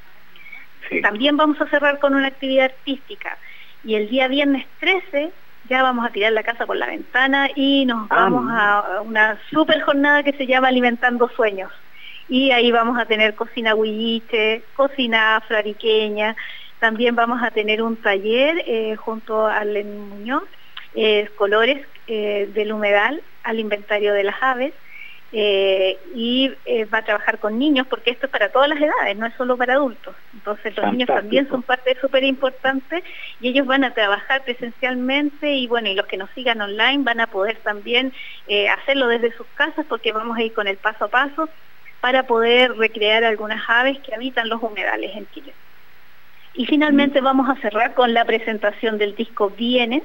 También 1.03 1.37
vamos 1.37 1.61
a 1.61 1.67
cerrar 1.67 1.99
con 1.99 2.15
una 2.15 2.29
actividad 2.29 2.67
artística. 2.67 3.39
Y 3.85 3.95
el 3.97 4.09
día 4.09 4.29
viernes 4.29 4.67
13 4.81 5.31
ya 5.69 5.83
vamos 5.83 6.07
a 6.07 6.11
tirar 6.11 6.33
la 6.33 6.43
casa 6.43 6.67
por 6.67 6.77
la 6.77 6.87
ventana 6.87 7.49
y 7.55 7.87
nos 7.87 8.07
ah, 8.11 8.17
vamos 8.17 8.47
a 8.51 9.01
una 9.03 9.39
super 9.51 9.81
jornada 9.83 10.23
que 10.23 10.33
se 10.33 10.47
llama 10.47 10.69
Alimentando 10.69 11.29
Sueños. 11.29 11.73
Y 12.29 12.51
ahí 12.53 12.71
vamos 12.71 12.99
a 12.99 13.05
tener 13.05 13.35
cocina 13.35 13.75
huilliche, 13.75 14.65
cocina 14.75 15.37
afroariqueña, 15.37 16.37
también 16.85 17.15
vamos 17.15 17.43
a 17.43 17.51
tener 17.51 17.81
un 17.81 17.97
taller 17.97 18.63
eh, 18.67 18.95
junto 18.97 19.47
al 19.47 19.85
Muñoz, 19.85 20.43
eh, 20.95 21.31
colores 21.35 21.87
eh, 22.07 22.47
del 22.53 22.73
humedal 22.73 23.23
al 23.43 23.59
inventario 23.59 24.13
de 24.13 24.25
las 24.25 24.37
aves, 24.43 24.75
eh, 25.37 25.99
y 26.15 26.53
eh, 26.65 26.85
va 26.85 26.99
a 26.99 27.05
trabajar 27.05 27.41
con 27.41 27.59
niños 27.59 27.89
porque 27.89 28.13
esto 28.13 28.27
es 28.27 28.31
para 28.31 28.51
todas 28.51 28.69
las 28.69 28.81
edades, 28.81 29.17
no 29.17 29.27
es 29.27 29.35
solo 29.35 29.57
para 29.57 29.75
adultos. 29.75 30.15
Entonces 30.33 30.77
los 30.77 30.93
niños 30.93 31.09
también 31.09 31.49
son 31.49 31.63
parte 31.63 31.97
súper 32.01 32.23
importante 32.23 33.03
y 33.41 33.49
ellos 33.49 33.67
van 33.67 33.83
a 33.83 33.93
trabajar 33.93 34.45
presencialmente 34.45 35.53
y 35.53 35.67
bueno, 35.67 35.89
y 35.89 35.97
los 35.97 36.07
que 36.07 36.19
nos 36.19 36.31
sigan 36.37 36.61
online 36.61 37.03
van 37.03 37.19
a 37.19 37.27
poder 37.27 37.57
también 37.65 38.13
eh, 38.47 38.69
hacerlo 38.69 39.09
desde 39.09 39.33
sus 39.33 39.49
casas 39.57 39.85
porque 39.89 40.13
vamos 40.13 40.39
a 40.39 40.43
ir 40.45 40.53
con 40.53 40.69
el 40.69 40.77
paso 40.77 41.07
a 41.07 41.09
paso 41.09 41.49
para 42.01 42.29
poder 42.29 42.77
recrear 42.77 43.25
algunas 43.25 43.61
aves 43.69 43.99
que 44.07 44.15
habitan 44.15 44.49
los 44.49 44.63
humedales 44.63 45.17
en 45.17 45.27
Chile. 45.33 45.53
Y 46.55 46.67
finalmente 46.67 47.21
mm. 47.21 47.25
vamos 47.25 47.49
a 47.49 47.61
cerrar 47.61 47.95
con 47.95 48.15
la 48.15 48.25
presentación 48.25 48.99
del 48.99 49.17
disco 49.17 49.51
Vienes 49.51 50.05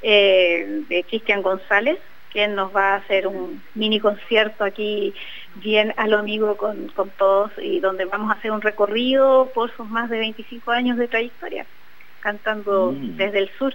de 0.00 1.04
Cristian 1.08 1.42
González, 1.42 1.98
quien 2.32 2.54
nos 2.54 2.74
va 2.74 2.94
a 2.94 2.96
hacer 2.96 3.26
un 3.26 3.62
mini 3.74 4.00
concierto 4.00 4.64
aquí 4.64 5.14
bien 5.56 5.92
a 5.96 6.06
lo 6.06 6.18
amigo 6.18 6.56
con, 6.56 6.90
todos 7.18 7.52
y 7.58 7.80
donde 7.80 8.06
vamos 8.06 8.30
a 8.30 8.34
hacer 8.34 8.50
un 8.50 8.62
recorrido 8.62 9.50
por 9.54 9.70
sus 9.76 9.88
más 9.88 10.08
de 10.08 10.18
25 10.18 10.70
años 10.70 10.96
de 10.96 11.08
trayectoria, 11.08 11.66
cantando 12.20 12.92
mm. 12.92 13.16
desde 13.16 13.38
el 13.38 13.50
sur 13.58 13.74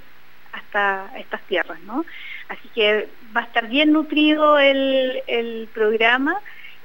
hasta 0.52 1.12
estas 1.18 1.42
tierras, 1.44 1.80
¿no? 1.82 2.04
Así 2.50 2.68
que 2.74 3.08
va 3.36 3.42
a 3.42 3.44
estar 3.46 3.68
bien 3.68 3.92
nutrido 3.94 4.58
el, 4.58 5.70
programa 5.74 6.36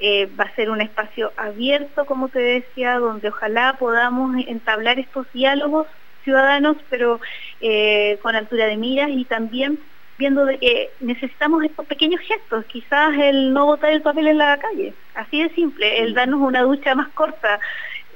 Eh, 0.04 0.26
va 0.34 0.46
a 0.46 0.54
ser 0.56 0.68
un 0.68 0.80
espacio 0.80 1.32
abierto, 1.36 2.06
como 2.06 2.28
te 2.28 2.40
decía, 2.40 2.98
donde 2.98 3.28
ojalá 3.28 3.76
podamos 3.78 4.34
entablar 4.48 4.98
estos 4.98 5.26
diálogos 5.32 5.86
ciudadanos, 6.24 6.76
pero 6.90 7.20
eh, 7.60 8.18
con 8.20 8.34
altura 8.34 8.66
de 8.66 8.76
miras 8.76 9.10
y 9.10 9.24
también 9.24 9.78
viendo 10.22 10.44
de 10.46 10.56
que 10.60 10.90
necesitamos 11.00 11.64
estos 11.64 11.84
pequeños 11.86 12.20
gestos, 12.20 12.64
quizás 12.66 13.12
el 13.18 13.52
no 13.52 13.66
botar 13.66 13.90
el 13.92 14.02
papel 14.02 14.28
en 14.28 14.38
la 14.38 14.56
calle, 14.56 14.94
así 15.14 15.42
de 15.42 15.52
simple, 15.52 16.00
el 16.00 16.14
darnos 16.14 16.40
una 16.40 16.62
ducha 16.62 16.94
más 16.94 17.08
corta, 17.08 17.58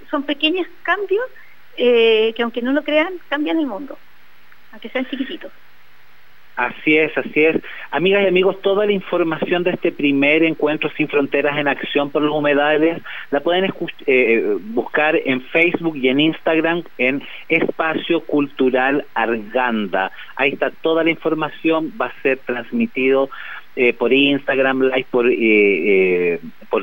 son 0.09 0.23
pequeños 0.25 0.69
cambios 0.83 1.27
eh, 1.77 2.33
que 2.37 2.43
aunque 2.45 2.63
no 2.63 2.73
lo 2.73 2.85
crean, 2.85 3.13
cambian 3.29 3.59
el 3.59 3.67
mundo, 3.67 3.99
aunque 4.71 4.89
sean 4.91 5.07
chiquititos. 5.07 5.53
Así 6.57 6.97
es, 6.97 7.17
así 7.19 7.45
es. 7.45 7.57
Amigas 7.91 8.25
y 8.25 8.29
amigos, 8.29 8.61
toda 8.63 8.87
la 8.87 8.93
información 8.93 9.63
de 9.63 9.73
este 9.73 9.93
primer 9.93 10.43
encuentro 10.43 10.91
sin 10.97 11.07
fronteras 11.07 11.59
en 11.59 11.69
acción 11.69 12.11
por 12.11 12.23
los 12.23 12.35
humedales 12.35 13.03
la 13.31 13.41
pueden 13.41 13.71
eh, 14.07 14.57
buscar 14.61 15.17
en 15.17 15.43
Facebook 15.43 15.97
y 15.99 16.09
en 16.09 16.19
Instagram 16.19 16.83
en 16.97 17.23
Espacio 17.51 18.21
Cultural 18.21 19.05
Arganda. 19.13 20.11
Ahí 20.35 20.53
está 20.53 20.71
toda 20.71 21.05
la 21.05 21.11
información, 21.11 21.93
va 22.01 22.07
a 22.07 22.23
ser 22.23 22.39
transmitido 22.39 23.29
eh, 23.79 23.93
por 23.93 24.11
Instagram, 24.11 24.85
live 24.85 25.07
por, 25.11 25.27
eh, 25.27 25.37
eh, 25.39 26.41
por 26.71 26.83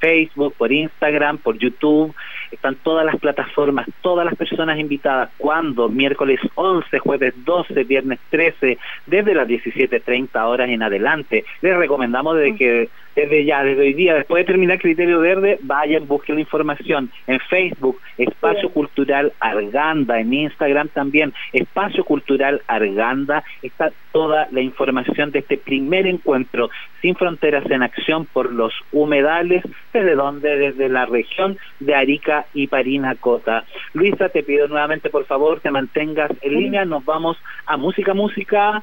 Facebook, 0.00 0.54
por 0.58 0.72
Instagram, 0.72 1.38
por 1.38 1.56
YouTube. 1.56 2.12
Están 2.50 2.74
todas 2.82 3.06
las 3.06 3.16
plataformas, 3.16 3.86
todas 4.00 4.26
las 4.26 4.34
personas 4.34 4.78
invitadas. 4.78 5.30
Cuando? 5.38 5.88
Miércoles 5.88 6.40
11, 6.56 6.98
jueves 6.98 7.34
12, 7.44 7.84
viernes 7.84 8.18
13, 8.30 8.76
desde 9.06 9.34
las 9.34 9.46
17.30 9.46 10.44
horas 10.44 10.68
en 10.68 10.82
adelante. 10.82 11.44
Les 11.60 11.76
recomendamos 11.76 12.36
desde 12.36 12.56
que 12.56 12.88
desde 13.14 13.44
ya, 13.44 13.62
desde 13.62 13.82
hoy 13.82 13.92
día, 13.92 14.14
después 14.14 14.40
de 14.40 14.52
terminar 14.52 14.78
Criterio 14.78 15.20
Verde, 15.20 15.58
vayan, 15.62 16.06
busquen 16.06 16.36
la 16.36 16.40
información 16.40 17.10
en 17.26 17.38
Facebook, 17.40 18.00
Espacio 18.18 18.70
Cultural 18.70 19.32
Arganda, 19.40 20.20
en 20.20 20.32
Instagram 20.32 20.88
también, 20.88 21.32
Espacio 21.52 22.04
Cultural 22.04 22.62
Arganda, 22.66 23.44
está 23.62 23.92
toda 24.12 24.48
la 24.50 24.60
información 24.60 25.30
de 25.30 25.40
este 25.40 25.56
primer 25.56 26.06
encuentro 26.06 26.70
sin 27.00 27.14
fronteras 27.14 27.64
en 27.70 27.82
acción 27.82 28.26
por 28.26 28.52
los 28.52 28.72
humedales, 28.92 29.62
desde 29.92 30.14
donde, 30.14 30.56
desde 30.56 30.88
la 30.88 31.06
región 31.06 31.58
de 31.80 31.94
Arica 31.94 32.46
y 32.54 32.66
Parinacota. 32.66 33.64
Luisa, 33.94 34.28
te 34.28 34.42
pido 34.42 34.68
nuevamente, 34.68 35.10
por 35.10 35.24
favor, 35.24 35.60
que 35.60 35.70
mantengas 35.70 36.30
en 36.42 36.54
línea, 36.54 36.84
nos 36.84 37.04
vamos 37.04 37.36
a 37.66 37.76
música, 37.76 38.14
música, 38.14 38.82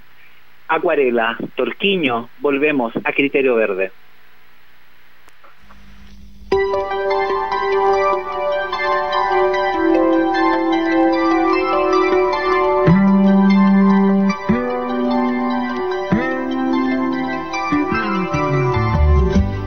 acuarela, 0.67 1.37
torquiño, 1.55 2.29
volvemos 2.39 2.93
a 3.03 3.11
Criterio 3.13 3.55
Verde. 3.55 3.91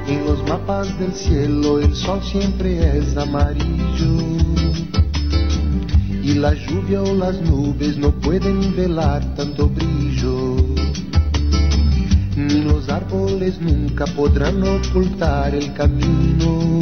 En 0.07 0.27
los 0.27 0.49
mapas 0.49 0.97
del 1.01 1.12
cielo 1.12 1.81
el 1.81 1.93
sol 1.97 2.21
siempre 2.23 2.99
es 2.99 3.17
amarillo. 3.17 3.73
Y 6.23 6.35
la 6.35 6.55
lluvia 6.55 7.03
o 7.03 7.15
las 7.15 7.41
nubes 7.41 7.97
no 7.99 8.12
pueden 8.12 8.77
velar 8.77 9.35
tanto 9.35 9.69
brillo 9.69 10.57
los 12.83 12.88
árboles 12.88 13.61
nunca 13.61 14.07
podrán 14.07 14.62
ocultar 14.62 15.55
el 15.55 15.73
camino 15.75 16.79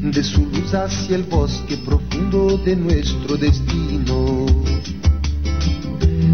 de 0.00 0.22
su 0.22 0.46
luz 0.46 0.74
hacia 0.74 1.16
el 1.16 1.24
bosque 1.24 1.76
profundo 1.78 2.58
de 2.58 2.76
nuestro 2.76 3.36
destino. 3.36 4.46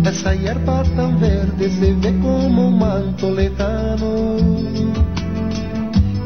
Esa 0.05 0.35
hierba 0.35 0.83
tan 0.97 1.21
verde 1.21 1.71
se 1.71 1.95
ve 1.95 2.19
como 2.21 2.69
un 2.69 2.79
manto 2.79 3.31
lejano 3.31 4.37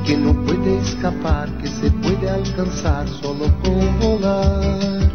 que 0.05 0.17
no 0.17 0.33
puede 0.45 0.79
escapar, 0.79 1.49
que 1.59 1.69
se 1.69 1.91
puede 1.91 2.29
alcanzar 2.31 3.09
solo 3.09 3.47
con 3.63 4.01
volar. 4.01 5.11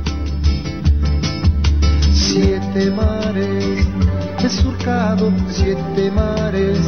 Siete 2.13 2.91
mares 2.91 3.85
he 4.47 4.49
surcado 4.49 5.29
siete 5.49 6.09
mares, 6.11 6.79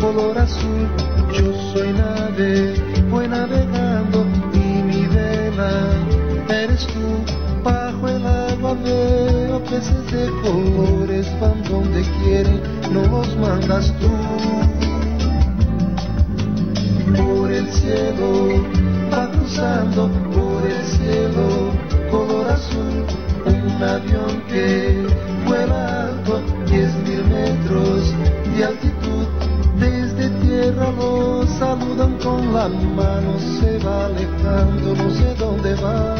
color 0.00 0.38
azul, 0.38 0.88
yo 1.30 1.52
soy 1.70 1.92
nave, 1.92 2.74
voy 3.10 3.28
navegando 3.28 4.24
y 4.54 4.82
mi 4.82 5.06
vela 5.08 5.72
eres 6.48 6.86
tú, 6.86 7.06
bajo 7.62 8.08
el 8.08 8.26
agua 8.26 8.74
veo 8.82 9.62
peces 9.64 10.10
de 10.10 10.30
colores, 10.40 11.26
van 11.38 11.62
donde 11.64 12.02
quieren, 12.22 12.62
no 12.90 13.02
los 13.02 13.36
mandas 13.36 13.92
tú. 14.00 14.10
Por 17.14 17.52
el 17.52 17.68
cielo 17.70 18.64
va 19.12 19.30
cruzando, 19.32 20.08
por 20.32 20.66
el 20.66 20.82
cielo, 20.86 21.72
color 22.10 22.48
azul, 22.48 23.04
un 23.44 23.82
avión 23.82 24.42
que 24.48 25.06
vuela 25.46 26.01
metros 27.32 28.14
de 28.56 28.64
altitud. 28.64 29.26
Desde 29.78 30.28
tierra 30.42 30.90
lo 30.92 31.46
saludan 31.46 32.16
con 32.22 32.52
la 32.52 32.68
mano, 32.68 33.38
se 33.58 33.78
va 33.78 34.06
alejando, 34.06 34.94
no 34.94 35.10
sé 35.10 35.34
dónde 35.34 35.74
va, 35.76 36.14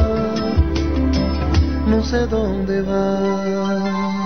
no 1.86 2.02
sé 2.02 2.26
dónde 2.26 2.82
va. 2.82 4.22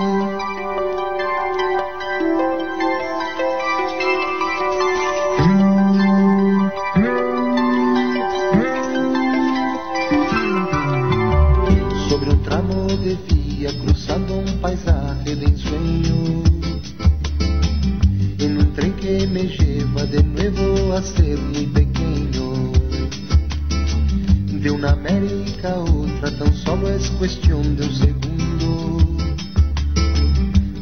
Cuestión 27.17 27.75
de 27.75 27.85
un 27.85 27.93
segundo. 27.93 28.97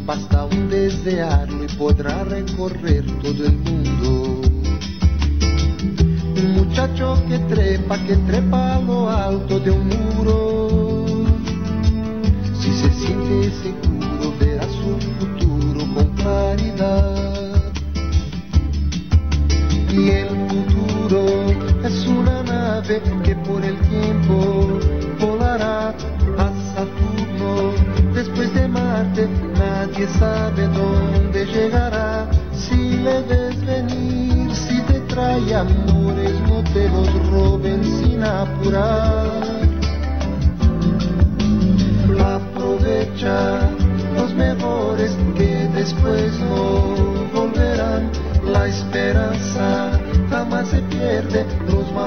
Basta 0.05 0.45
un 0.45 0.69
desearlo 0.69 1.63
y 1.63 1.67
podrá 1.77 2.23
recorrer 2.23 3.05
todo 3.21 3.45
el 3.45 3.57
mundo. 3.57 4.41
Un 6.37 6.53
muchacho 6.55 7.23
que 7.27 7.39
trepa, 7.39 7.97
que 8.05 8.15
trepa 8.17 8.75
a 8.75 8.81
lo 8.81 9.09
alto 9.09 9.59
de 9.59 9.71
un 9.71 9.87
muro 9.87 10.65
si 12.59 12.71
se 12.71 12.91
siente 12.91 13.51
seguro, 13.61 13.84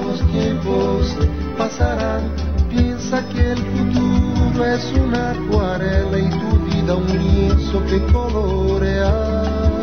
los 0.01 0.21
tiempos 0.31 1.17
pasarán. 1.57 2.23
Piensa 2.71 3.27
que 3.29 3.53
el 3.53 3.59
futuro 3.59 4.65
es 4.65 4.93
una 4.93 5.31
acuarela 5.31 6.19
y 6.19 6.29
tu 6.29 6.59
vida 6.67 6.95
un 6.95 7.07
lienzo 7.07 7.83
que 7.87 7.99
colorear, 8.13 9.83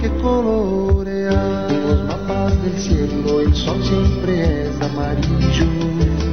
que 0.00 0.08
colorear. 0.20 1.70
Los 1.70 2.04
mapas 2.04 2.62
del 2.62 2.78
cielo 2.78 3.40
el 3.40 3.54
sol 3.54 3.82
siempre 3.82 4.68
es 4.68 4.80
amarillo, 4.80 5.66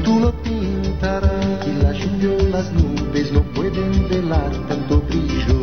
tú 0.03 0.19
lo 0.19 0.31
pintarás 0.41 1.67
y 1.67 1.83
la 1.83 1.91
lluvia 1.91 2.49
las 2.51 2.71
nubes 2.73 3.31
no 3.31 3.41
pueden 3.53 4.09
velar 4.09 4.51
tanto 4.67 5.01
brillo. 5.01 5.55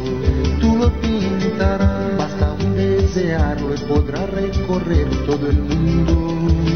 Tú 0.60 0.76
lo 0.76 0.90
pintarás, 1.00 2.16
basta 2.16 2.52
un 2.52 2.74
desearlo 2.74 3.74
y 3.74 3.78
podrá 3.78 4.26
recorrer 4.26 5.08
todo 5.26 5.48
el 5.48 5.60
mundo 5.60 6.73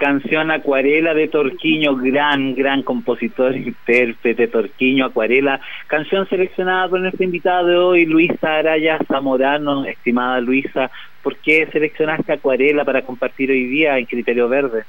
Canción 0.00 0.50
Acuarela 0.50 1.14
de 1.14 1.28
Torquiño, 1.28 1.94
gran, 1.94 2.56
gran 2.56 2.82
compositor, 2.82 3.54
intérprete 3.54 4.48
Torquiño, 4.48 5.04
Acuarela, 5.04 5.60
canción 5.86 6.28
seleccionada 6.28 6.88
por 6.88 6.98
nuestra 7.00 7.24
invitada 7.24 7.62
de 7.62 7.76
hoy, 7.76 8.04
Luisa 8.04 8.56
Araya 8.58 8.98
Zamorano, 9.06 9.84
estimada 9.84 10.40
Luisa, 10.40 10.90
¿por 11.22 11.36
qué 11.36 11.68
seleccionaste 11.70 12.32
Acuarela 12.32 12.84
para 12.84 13.02
compartir 13.02 13.52
hoy 13.52 13.64
día 13.66 13.96
en 13.96 14.06
Criterio 14.06 14.48
Verde? 14.48 14.82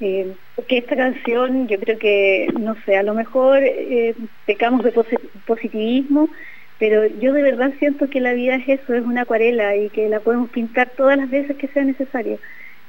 Eh, 0.00 0.34
porque 0.54 0.78
esta 0.78 0.94
canción 0.94 1.66
yo 1.66 1.80
creo 1.80 1.98
que, 1.98 2.48
no 2.60 2.76
sé, 2.84 2.98
a 2.98 3.02
lo 3.02 3.14
mejor 3.14 3.60
eh, 3.62 4.14
pecamos 4.44 4.84
de 4.84 4.92
positivismo, 5.46 6.28
pero 6.78 7.06
yo 7.06 7.32
de 7.32 7.42
verdad 7.42 7.72
siento 7.78 8.10
que 8.10 8.20
la 8.20 8.34
vida 8.34 8.56
es 8.56 8.80
eso, 8.80 8.92
es 8.92 9.02
una 9.02 9.22
acuarela 9.22 9.76
y 9.76 9.88
que 9.88 10.10
la 10.10 10.20
podemos 10.20 10.50
pintar 10.50 10.90
todas 10.90 11.16
las 11.16 11.30
veces 11.30 11.56
que 11.56 11.68
sea 11.68 11.84
necesario. 11.84 12.38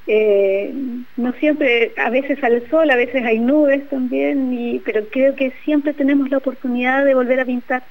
Eh, 0.08 0.72
no 1.18 1.34
siempre, 1.34 1.93
a 1.97 2.10
veces 2.10 2.41
el 2.43 2.70
sol, 2.70 2.89
a 2.91 2.95
veces 2.95 3.24
hay 3.26 3.39
nubes 3.39 3.88
también, 3.89 4.53
y, 4.53 4.80
pero 4.80 5.08
creo 5.10 5.36
que 5.36 5.51
siempre 5.64 5.93
tenemos 5.93 6.30
la 6.30 6.38
oportunidad 6.38 7.06
de 7.06 7.16
volver 7.16 7.39
a 7.39 7.45
pintar, 7.45 7.84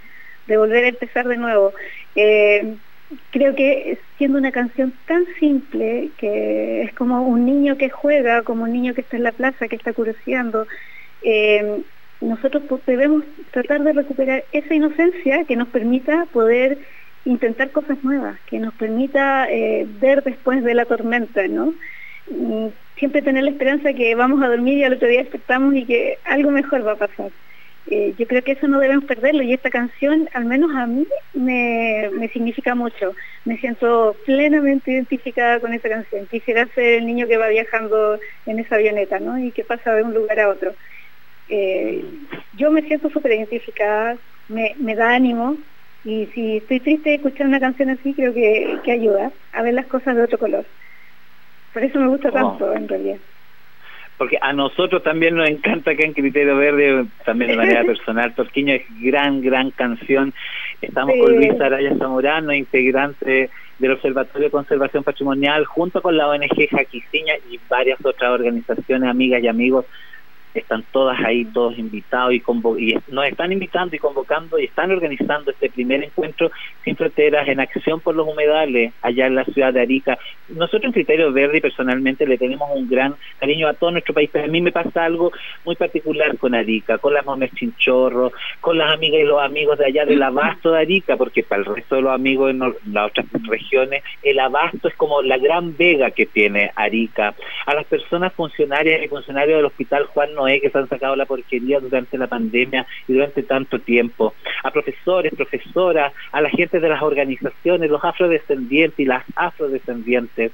de 0.46 0.56
volver 0.56 0.84
a 0.84 0.88
empezar 0.88 1.26
de 1.26 1.36
nuevo. 1.36 1.74
Eh, 2.14 2.76
creo 3.30 3.54
que 3.56 3.98
siendo 4.16 4.38
una 4.38 4.52
canción 4.52 4.92
tan 5.06 5.24
simple, 5.40 6.10
que 6.18 6.82
es 6.82 6.94
como 6.94 7.26
un 7.26 7.44
niño 7.46 7.76
que 7.76 7.90
juega, 7.90 8.42
como 8.42 8.64
un 8.64 8.72
niño 8.72 8.94
que 8.94 9.00
está 9.00 9.16
en 9.16 9.24
la 9.24 9.32
plaza, 9.32 9.68
que 9.68 9.76
está 9.76 9.92
curioseando, 9.92 10.66
eh, 11.22 11.82
nosotros 12.20 12.62
debemos 12.86 13.24
tratar 13.50 13.82
de 13.82 13.92
recuperar 13.92 14.44
esa 14.52 14.74
inocencia 14.74 15.44
que 15.44 15.56
nos 15.56 15.68
permita 15.68 16.26
poder 16.32 16.78
intentar 17.24 17.72
cosas 17.72 18.02
nuevas, 18.04 18.38
que 18.46 18.58
nos 18.60 18.72
permita 18.74 19.48
ver 20.00 20.22
después 20.22 20.62
de 20.62 20.74
la 20.74 20.84
tormenta, 20.84 21.46
¿no? 21.48 21.74
Mm, 22.26 22.68
siempre 22.96 23.22
tener 23.22 23.44
la 23.44 23.50
esperanza 23.50 23.92
que 23.92 24.14
vamos 24.14 24.42
a 24.42 24.48
dormir 24.48 24.78
y 24.78 24.84
al 24.84 24.94
otro 24.94 25.08
día 25.08 25.22
despertamos 25.22 25.74
y 25.74 25.86
que 25.86 26.18
algo 26.24 26.50
mejor 26.50 26.86
va 26.86 26.92
a 26.92 26.96
pasar. 26.96 27.32
Eh, 27.86 28.14
yo 28.16 28.26
creo 28.26 28.42
que 28.42 28.52
eso 28.52 28.66
no 28.66 28.80
debemos 28.80 29.04
perderlo 29.04 29.42
y 29.42 29.52
esta 29.52 29.68
canción, 29.68 30.26
al 30.32 30.46
menos 30.46 30.70
a 30.74 30.86
mí, 30.86 31.06
me, 31.34 32.10
significa 32.32 32.74
mucho. 32.74 33.14
Me 33.44 33.58
siento 33.58 34.16
plenamente 34.24 34.92
identificada 34.92 35.60
con 35.60 35.74
esa 35.74 35.88
canción. 35.88 36.26
Quisiera 36.26 36.66
ser 36.74 36.94
el 36.94 37.06
niño 37.06 37.28
que 37.28 37.36
va 37.36 37.48
viajando 37.48 38.18
en 38.46 38.58
esa 38.58 38.76
avioneta 38.76 39.20
¿no? 39.20 39.38
y 39.38 39.52
que 39.52 39.64
pasa 39.64 39.92
de 39.94 40.02
un 40.02 40.14
lugar 40.14 40.40
a 40.40 40.48
otro. 40.48 40.74
Eh, 41.48 42.02
yo 42.52 42.70
me 42.70 42.82
siento 42.82 43.10
súper 43.10 43.32
identificada, 43.32 44.18
me, 44.48 44.94
da 44.94 45.14
ánimo 45.14 45.58
y 46.02 46.26
si 46.28 46.58
estoy 46.58 46.80
triste 46.80 47.14
escuchar 47.14 47.46
una 47.46 47.60
canción 47.60 47.90
así, 47.90 48.14
creo 48.14 48.32
que 48.32 48.92
ayuda 48.92 49.32
a 49.52 49.62
ver 49.62 49.74
las 49.74 49.86
cosas 49.86 50.16
de 50.16 50.22
otro 50.22 50.38
color. 50.38 50.66
Por 51.74 51.82
eso 51.82 51.98
me 51.98 52.06
gusta 52.06 52.30
tanto, 52.30 52.72
en 52.72 52.88
realidad. 52.88 53.16
Porque 54.16 54.38
a 54.40 54.52
nosotros 54.52 55.02
también 55.02 55.34
nos 55.34 55.48
encanta 55.48 55.96
que 55.96 56.04
en 56.04 56.12
Criterio 56.12 56.56
Verde, 56.56 57.04
también 57.24 57.50
de 57.50 57.56
manera 57.56 57.82
personal, 57.84 58.32
Torquiño 58.32 58.74
es 58.74 58.82
gran, 59.00 59.42
gran 59.42 59.72
canción. 59.72 60.32
Estamos 60.80 61.16
con 61.20 61.34
Luis 61.34 61.60
Araya 61.60 61.96
Zamorano, 61.98 62.54
integrante 62.54 63.50
del 63.80 63.90
Observatorio 63.90 64.46
de 64.46 64.52
Conservación 64.52 65.02
Patrimonial, 65.02 65.64
junto 65.64 66.00
con 66.00 66.16
la 66.16 66.28
ONG 66.28 66.68
Jaquiciña 66.70 67.34
y 67.50 67.58
varias 67.68 67.98
otras 68.04 68.30
organizaciones, 68.30 69.10
amigas 69.10 69.42
y 69.42 69.48
amigos 69.48 69.84
están 70.55 70.84
todas 70.92 71.18
ahí, 71.24 71.44
todos 71.46 71.78
invitados 71.78 72.32
y, 72.32 72.42
y 72.78 72.98
nos 73.09 73.26
están 73.26 73.52
invitando 73.52 73.96
y 73.96 73.98
convocando 73.98 74.59
y 74.59 74.64
están 74.64 74.90
organizando 74.90 75.50
este 75.50 75.70
primer 75.70 76.05
encuentro 76.05 76.50
sin 76.84 76.96
fronteras 76.96 77.48
en 77.48 77.61
acción 77.61 78.00
por 78.00 78.14
los 78.14 78.26
humedales 78.26 78.92
allá 79.02 79.26
en 79.26 79.34
la 79.34 79.44
ciudad 79.44 79.72
de 79.72 79.80
Arica. 79.80 80.18
Nosotros 80.48 80.84
en 80.84 80.92
Criterio 80.92 81.32
Verde 81.32 81.61
personalmente 81.61 82.26
le 82.26 82.38
tenemos 82.38 82.68
un 82.74 82.88
gran 82.88 83.14
cariño 83.38 83.68
a 83.68 83.74
todo 83.74 83.90
nuestro 83.90 84.14
país, 84.14 84.30
pero 84.32 84.44
a 84.44 84.48
mí 84.48 84.61
me 84.61 84.72
pasa 84.72 85.05
algo 85.05 85.32
muy 85.64 85.76
particular 85.76 86.36
con 86.38 86.55
Arica, 86.55 86.98
con 86.98 87.14
las 87.14 87.24
Momes 87.24 87.52
Chinchorro, 87.55 88.32
con 88.61 88.78
las 88.78 88.92
amigas 88.92 89.20
y 89.20 89.24
los 89.24 89.42
amigos 89.42 89.78
de 89.78 89.86
allá 89.86 90.05
del 90.05 90.22
abasto 90.22 90.72
de 90.72 90.80
Arica, 90.80 91.16
porque 91.16 91.42
para 91.42 91.62
el 91.62 91.66
resto 91.66 91.96
de 91.96 92.02
los 92.02 92.12
amigos 92.12 92.50
en 92.50 92.59
las 92.59 93.11
otras 93.11 93.26
regiones, 93.48 94.02
el 94.22 94.38
abasto 94.38 94.88
es 94.88 94.94
como 94.94 95.22
la 95.22 95.38
gran 95.38 95.76
vega 95.76 96.11
que 96.11 96.26
tiene 96.26 96.70
Arica. 96.74 97.34
A 97.66 97.74
las 97.74 97.86
personas 97.86 98.32
funcionarias 98.32 99.02
y 99.02 99.09
funcionarios 99.09 99.57
del 99.57 99.66
Hospital 99.66 100.07
Juan 100.07 100.34
que 100.61 100.70
se 100.70 100.78
han 100.78 100.88
sacado 100.88 101.16
la 101.16 101.26
porquería 101.26 101.80
durante 101.80 102.18
la 102.18 102.26
pandemia 102.26 102.86
y 103.09 103.14
durante 103.14 103.42
tanto 103.42 103.78
tiempo, 103.80 104.34
a 104.62 104.70
profesores, 104.70 105.34
profesoras, 105.34 106.12
a 106.32 106.40
la 106.40 106.51
gente 106.51 106.80
de 106.80 106.88
las 106.88 107.03
organizaciones, 107.03 107.90
los 107.90 108.05
afrodescendientes 108.05 108.99
y 108.99 109.05
las 109.05 109.24
afrodescendientes. 109.36 110.53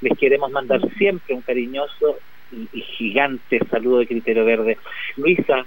Les 0.00 0.18
queremos 0.18 0.50
mandar 0.50 0.80
siempre 0.96 1.34
un 1.34 1.42
cariñoso 1.42 2.18
y, 2.52 2.80
gigante 2.80 3.60
saludo 3.70 3.98
de 3.98 4.06
Criterio 4.06 4.44
Verde. 4.44 4.78
Luisa, 5.16 5.66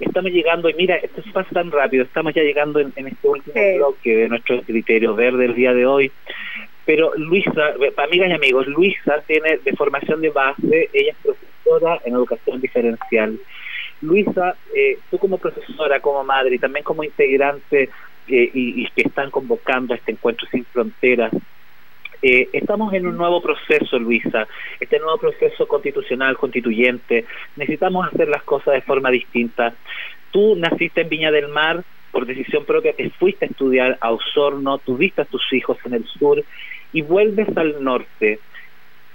estamos 0.00 0.30
llegando, 0.30 0.68
y 0.68 0.74
mira, 0.74 0.96
esto 0.96 1.22
se 1.22 1.30
pasa 1.30 1.50
tan 1.50 1.70
rápido, 1.70 2.04
estamos 2.04 2.34
ya 2.34 2.42
llegando 2.42 2.80
en, 2.80 2.92
este 2.96 3.28
último 3.28 3.54
bloque 3.76 4.16
de 4.16 4.28
nuestro 4.28 4.62
Criterio 4.62 5.14
Verde 5.14 5.46
el 5.46 5.54
día 5.54 5.72
de 5.72 5.86
hoy. 5.86 6.12
Pero 6.86 7.12
Luisa, 7.16 7.74
amigas 7.96 8.28
y 8.28 8.32
amigos, 8.32 8.66
Luisa 8.66 9.22
tiene 9.26 9.58
de 9.58 9.76
formación 9.76 10.20
de 10.20 10.30
base, 10.30 10.90
ella 10.92 11.12
es 11.12 11.16
profesora 11.22 12.00
en 12.04 12.14
educación 12.14 12.60
diferencial. 12.60 13.38
Luisa, 14.02 14.54
eh, 14.74 14.98
tú 15.10 15.18
como 15.18 15.38
profesora, 15.38 16.00
como 16.00 16.24
madre 16.24 16.56
y 16.56 16.58
también 16.58 16.84
como 16.84 17.04
integrante 17.04 17.88
eh, 18.28 18.50
y, 18.52 18.86
que 18.90 19.02
están 19.02 19.30
convocando 19.30 19.94
a 19.94 19.96
este 19.96 20.12
encuentro 20.12 20.46
sin 20.50 20.64
fronteras, 20.66 21.32
eh, 22.20 22.48
estamos 22.52 22.92
en 22.94 23.06
un 23.06 23.16
nuevo 23.16 23.42
proceso, 23.42 23.98
Luisa, 23.98 24.46
este 24.80 24.98
nuevo 24.98 25.18
proceso 25.18 25.66
constitucional, 25.66 26.36
constituyente. 26.36 27.26
Necesitamos 27.56 28.06
hacer 28.06 28.28
las 28.28 28.42
cosas 28.42 28.74
de 28.74 28.80
forma 28.80 29.10
distinta. 29.10 29.74
Tú 30.30 30.56
naciste 30.56 31.02
en 31.02 31.08
Viña 31.08 31.30
del 31.30 31.48
Mar 31.48 31.84
por 32.14 32.26
decisión 32.26 32.64
propia, 32.64 32.92
te 32.92 33.10
fuiste 33.10 33.44
a 33.44 33.48
estudiar 33.48 33.98
a 34.00 34.12
Osorno, 34.12 34.78
tuviste 34.78 35.22
a 35.22 35.24
tus 35.24 35.52
hijos 35.52 35.76
en 35.84 35.94
el 35.94 36.04
sur 36.06 36.44
y 36.94 37.02
vuelves 37.02 37.48
al 37.56 37.82
norte. 37.84 38.38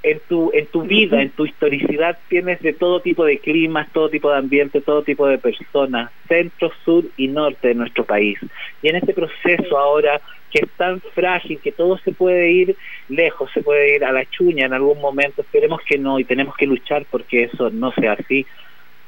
En 0.02 0.22
tu, 0.30 0.50
en 0.54 0.68
tu 0.68 0.84
vida, 0.84 1.22
en 1.22 1.32
tu 1.32 1.46
historicidad, 1.46 2.18
tienes 2.30 2.62
de 2.62 2.72
todo 2.72 3.02
tipo 3.02 3.26
de 3.26 3.40
climas, 3.40 3.92
todo 3.92 4.10
tipo 4.10 4.32
de 4.32 4.38
ambiente, 4.38 4.80
todo 4.80 5.04
tipo 5.04 5.28
de 5.28 5.40
personas, 5.40 6.10
centro, 6.26 6.72
sur 6.86 7.04
y 7.18 7.28
norte 7.28 7.70
de 7.70 7.76
nuestro 7.76 8.06
país. 8.06 8.40
Y 8.82 8.88
en 8.88 8.96
este 8.96 9.14
proceso 9.14 9.78
ahora 9.78 10.22
que 10.52 10.60
es 10.60 10.72
tan 10.78 11.02
frágil, 11.14 11.60
que 11.62 11.74
todo 11.74 11.98
se 12.00 12.14
puede 12.14 12.50
ir 12.50 12.78
lejos, 13.08 13.52
se 13.54 13.62
puede 13.62 13.96
ir 13.96 14.06
a 14.06 14.12
la 14.12 14.26
chuña 14.26 14.66
en 14.66 14.74
algún 14.74 15.00
momento, 15.02 15.42
esperemos 15.42 15.82
que 15.86 15.98
no 15.98 16.18
y 16.18 16.24
tenemos 16.24 16.56
que 16.56 16.66
luchar 16.66 17.06
porque 17.10 17.44
eso 17.44 17.70
no 17.70 17.92
sea 17.92 18.14
así, 18.14 18.46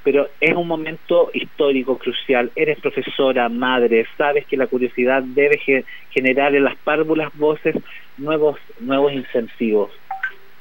pero 0.04 0.30
es 0.40 0.56
un 0.56 0.68
momento 0.68 1.30
histórico, 1.34 1.98
crucial. 1.98 2.52
Eres 2.56 2.80
profesora, 2.80 3.50
madre, 3.50 4.06
sabes 4.18 4.46
que 4.48 4.58
la 4.58 4.68
curiosidad 4.68 5.24
debe 5.24 5.86
generar 6.10 6.56
en 6.56 6.64
las 6.64 6.78
párvulas 6.80 7.32
voces 7.34 7.76
nuevos, 8.18 8.60
nuevos 8.80 9.14
incentivos 9.14 9.92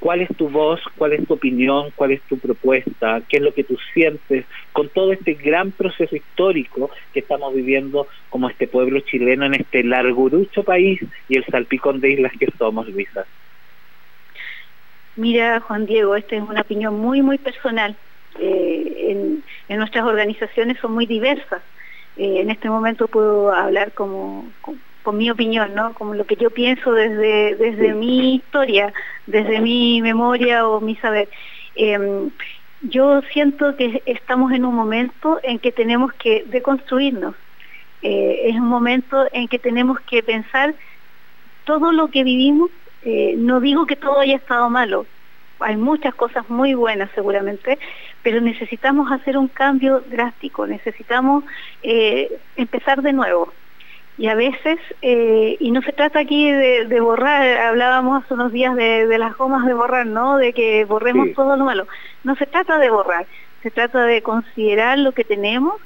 cuál 0.01 0.23
es 0.23 0.37
tu 0.37 0.49
voz, 0.49 0.81
cuál 0.97 1.13
es 1.13 1.25
tu 1.27 1.35
opinión, 1.35 1.93
cuál 1.95 2.13
es 2.13 2.23
tu 2.25 2.39
propuesta, 2.39 3.23
qué 3.29 3.37
es 3.37 3.43
lo 3.43 3.53
que 3.53 3.65
tú 3.65 3.77
sientes 3.93 4.47
con 4.73 4.89
todo 4.89 5.13
este 5.13 5.35
gran 5.35 5.71
proceso 5.73 6.17
histórico 6.17 6.91
que 7.13 7.21
estamos 7.21 7.55
viviendo 7.55 8.09
como 8.31 8.49
este 8.49 8.67
pueblo 8.67 9.01
chileno 9.01 9.45
en 9.45 9.55
este 9.55 9.85
largurucho 9.85 10.65
país 10.65 10.99
y 11.29 11.37
el 11.37 11.45
salpicón 11.45 12.01
de 12.01 12.13
islas 12.13 12.33
que 12.41 12.49
somos, 12.59 12.89
Luisa. 12.89 13.27
Mira, 15.17 15.61
Juan 15.61 15.85
Diego, 15.85 16.17
esta 16.17 16.35
es 16.35 16.43
una 16.43 16.63
opinión 16.63 16.99
muy, 16.99 17.21
muy 17.21 17.37
personal. 17.37 17.97
Eh, 18.39 19.43
en, 19.69 19.79
nuestras 19.79 20.05
organizaciones 20.05 20.79
son 20.79 20.93
muy 20.93 21.07
diversas. 21.07 21.63
Eh, 22.17 22.41
en 22.41 22.51
este 22.51 22.69
momento 22.69 23.09
puedo 23.09 23.53
hablar 23.53 23.93
como 23.93 24.45
con 25.03 25.17
mi 25.17 25.31
opinión, 25.31 25.75
¿no? 25.75 25.95
Como 25.95 26.15
lo 26.15 26.27
que 26.27 26.37
yo 26.37 26.51
pienso 26.51 26.93
desde, 26.93 27.55
desde 27.57 27.95
mi 27.95 28.37
historia, 28.37 28.93
desde 29.27 29.61
mi 29.61 30.03
memoria 30.03 30.69
o 30.69 30.81
mi 30.81 30.97
saber. 30.97 31.29
Em, 31.75 32.31
yo 32.83 33.23
siento 33.33 33.77
que 33.77 34.03
estamos 34.07 34.53
en 34.53 34.65
un 34.65 34.75
momento 34.75 35.41
en 35.43 35.59
que 35.59 35.73
tenemos 35.73 36.13
que 36.15 36.45
deconstruirnos. 36.47 37.35
Eh, 38.03 38.43
es 38.47 38.57
un 38.57 38.69
momento 38.69 39.27
en 39.33 39.49
que 39.49 39.59
tenemos 39.59 40.01
que 40.01 40.23
pensar 40.23 40.75
todo 41.65 41.93
lo 41.93 42.09
que 42.09 42.25
vivimos. 42.25 42.71
No 43.39 43.61
digo 43.61 43.87
que 43.87 43.97
todo 43.97 44.21
haya 44.21 44.37
estado 44.37 44.69
malo, 44.69 45.07
hay 45.61 45.77
muchas 45.77 46.15
cosas 46.15 46.49
muy 46.51 46.75
buenas 46.75 47.11
seguramente, 47.15 47.79
pero 48.23 48.41
necesitamos 48.41 49.11
hacer 49.13 49.37
un 49.37 49.49
cambio 49.49 50.01
drástico, 50.01 50.67
necesitamos 50.67 51.45
eh, 51.83 52.31
empezar 52.57 53.03
de 53.03 53.13
nuevo 53.13 53.53
y 54.21 54.29
a 54.29 54.35
veces, 54.35 54.79
eh, 55.01 55.57
y 55.59 55.71
no 55.71 55.81
se 55.81 55.93
trata 55.93 56.19
aquí 56.19 56.53
de, 56.53 57.01
borrar, 57.01 57.57
hablábamos 57.57 58.23
hace 58.23 58.35
unos 58.35 58.53
días 58.53 58.77
de, 58.77 59.17
las 59.17 59.35
gomas 59.35 59.65
de 59.65 59.73
borrar, 59.73 60.05
¿no? 60.07 60.37
De 60.37 60.53
que 60.53 60.85
borremos 60.85 61.33
todo 61.35 61.57
lo 61.57 61.65
malo. 61.65 61.87
No 62.23 62.37
se 62.37 62.45
trata 62.45 62.77
de 62.77 62.91
borrar, 62.91 63.27
se 63.63 63.71
trata 63.71 64.05
de 64.05 64.21
considerar 64.21 64.99
lo 64.99 65.13
que 65.13 65.25
tenemos 65.25 65.81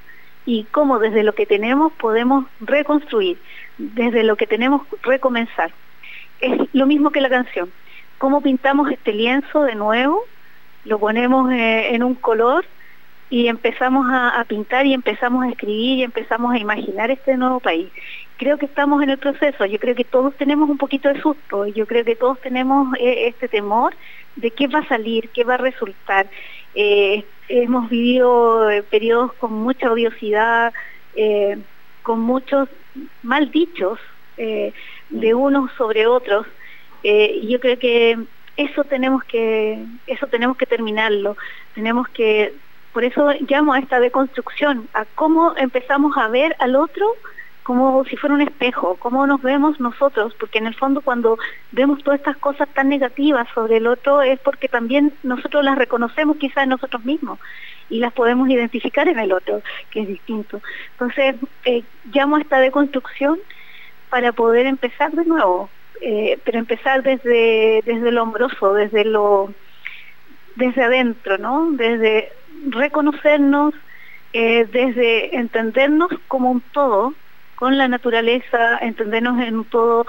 y 0.46 0.64
cómo 0.72 0.98
desde 0.98 1.22
lo 1.22 1.36
que 1.36 1.46
tenemos 1.46 1.92
podemos 1.92 2.46
reconstruir, 2.58 3.38
desde 3.78 4.24
lo 4.24 4.34
que 4.34 4.48
tenemos 4.48 4.82
recomenzar. 5.04 5.70
Es 6.40 6.58
lo 6.72 6.86
mismo 6.86 7.12
que 7.12 7.20
la 7.20 7.30
canción. 7.30 7.70
Cómo 8.18 8.40
pintamos 8.40 8.90
este 8.90 9.12
lienzo 9.12 9.62
de 9.62 9.74
nuevo, 9.74 10.24
lo 10.84 10.98
ponemos 10.98 11.50
eh, 11.52 11.94
en 11.94 12.02
un 12.02 12.14
color 12.14 12.64
y 13.30 13.48
empezamos 13.48 14.06
a, 14.10 14.44
pintar 14.46 14.86
y 14.86 14.94
empezamos 14.94 15.44
a 15.44 15.48
escribir 15.48 15.98
y 15.98 16.02
empezamos 16.02 16.52
a 16.52 16.58
imaginar 16.58 17.10
este 17.10 17.36
nuevo 17.36 17.58
país. 17.58 17.88
Creo 18.36 18.58
que 18.58 18.66
estamos 18.66 19.02
en 19.02 19.10
el 19.10 19.18
proceso, 19.18 19.64
yo 19.64 19.78
creo 19.78 19.94
que 19.94 20.04
todos 20.04 20.34
tenemos 20.36 20.68
un 20.68 20.78
poquito 20.78 21.08
de 21.08 21.20
susto, 21.20 21.66
yo 21.66 21.86
creo 21.86 22.04
que 22.04 22.16
todos 22.16 22.40
tenemos 22.40 22.94
eh, 22.98 23.28
este 23.28 23.48
temor 23.48 23.94
de 24.36 24.50
qué 24.50 24.66
va 24.68 24.80
a 24.80 24.88
salir, 24.88 25.30
qué 25.30 25.42
va 25.42 25.54
a 25.54 25.58
resultar. 25.58 26.26
Eh, 26.74 27.24
hemos 27.48 27.88
vivido 27.88 28.68
periodos 28.90 29.32
con 29.34 29.52
mucha 29.52 29.90
odiosidad, 29.90 30.72
con 32.02 32.20
muchos 32.20 32.68
mal 33.22 33.50
dichos 33.50 33.98
de 34.36 35.34
unos 35.34 35.70
sobre 35.72 36.06
otros. 36.06 36.46
Y 37.04 37.48
yo 37.48 37.60
creo 37.60 37.78
que 37.78 38.18
eso 38.56 38.84
tenemos 38.84 39.24
que 39.24 39.84
eso 40.06 40.26
tenemos 40.26 40.56
que 40.56 40.66
terminarlo 40.66 41.36
tenemos 41.74 42.08
que 42.08 42.54
por 42.92 43.04
eso 43.04 43.30
llamo 43.48 43.72
a 43.72 43.80
esta 43.80 44.00
deconstrucción 44.00 44.88
a 44.94 45.04
cómo 45.04 45.54
empezamos 45.56 46.16
a 46.16 46.28
ver 46.28 46.56
al 46.58 46.76
otro 46.76 47.14
como 47.64 48.04
si 48.04 48.16
fuera 48.16 48.34
un 48.34 48.42
espejo, 48.42 48.96
cómo 49.00 49.26
nos 49.26 49.40
vemos 49.40 49.80
nosotros, 49.80 50.34
porque 50.38 50.58
en 50.58 50.66
el 50.66 50.74
fondo 50.74 51.00
cuando 51.00 51.38
vemos 51.72 52.04
todas 52.04 52.20
estas 52.20 52.36
cosas 52.36 52.68
tan 52.68 52.90
negativas 52.90 53.48
sobre 53.54 53.78
el 53.78 53.86
otro 53.86 54.20
es 54.20 54.38
porque 54.40 54.68
también 54.68 55.14
nosotros 55.22 55.64
las 55.64 55.78
reconocemos 55.78 56.36
quizás 56.36 56.64
en 56.64 56.68
nosotros 56.68 57.04
mismos 57.06 57.38
y 57.88 58.00
las 58.00 58.12
podemos 58.12 58.50
identificar 58.50 59.08
en 59.08 59.18
el 59.18 59.32
otro, 59.32 59.62
que 59.90 60.02
es 60.02 60.08
distinto. 60.08 60.60
Entonces, 60.92 61.36
eh, 61.64 61.82
llamo 62.12 62.36
a 62.36 62.42
esta 62.42 62.58
deconstrucción 62.58 63.38
para 64.10 64.32
poder 64.32 64.66
empezar 64.66 65.12
de 65.12 65.24
nuevo, 65.24 65.70
eh, 66.00 66.38
pero 66.44 66.58
empezar 66.58 67.02
desde, 67.02 67.82
desde 67.84 68.12
lo 68.12 68.22
hombroso, 68.22 68.74
desde 68.74 69.04
lo 69.04 69.54
desde 70.56 70.82
adentro, 70.82 71.38
¿no? 71.38 71.70
Desde 71.72 72.32
reconocernos, 72.68 73.74
eh, 74.32 74.66
desde 74.70 75.36
entendernos 75.36 76.10
como 76.28 76.50
un 76.50 76.60
todo, 76.60 77.14
con 77.56 77.78
la 77.78 77.88
naturaleza, 77.88 78.78
entendernos 78.78 79.40
en 79.40 79.58
un 79.58 79.64
todo 79.64 80.06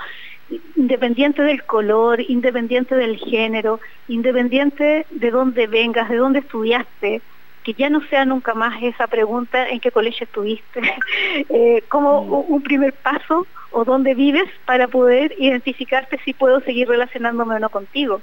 independiente 0.75 1.41
del 1.41 1.63
color, 1.63 2.21
independiente 2.21 2.95
del 2.95 3.17
género, 3.17 3.79
independiente 4.07 5.05
de 5.09 5.31
dónde 5.31 5.67
vengas, 5.67 6.09
de 6.09 6.17
dónde 6.17 6.39
estudiaste, 6.39 7.21
que 7.65 7.73
ya 7.73 7.89
no 7.89 7.99
sea 8.09 8.25
nunca 8.25 8.53
más 8.53 8.81
esa 8.83 9.07
pregunta 9.07 9.67
en 9.67 9.79
qué 9.79 9.91
colegio 9.91 10.25
estuviste, 10.25 10.81
eh, 11.49 11.83
como 11.89 12.23
mm. 12.23 12.53
un 12.53 12.61
primer 12.61 12.93
paso 12.93 13.47
o 13.71 13.83
dónde 13.83 14.13
vives 14.13 14.47
para 14.65 14.87
poder 14.87 15.33
identificarte 15.39 16.19
si 16.23 16.33
puedo 16.33 16.61
seguir 16.61 16.87
relacionándome 16.87 17.55
o 17.55 17.59
no 17.59 17.69
contigo. 17.69 18.21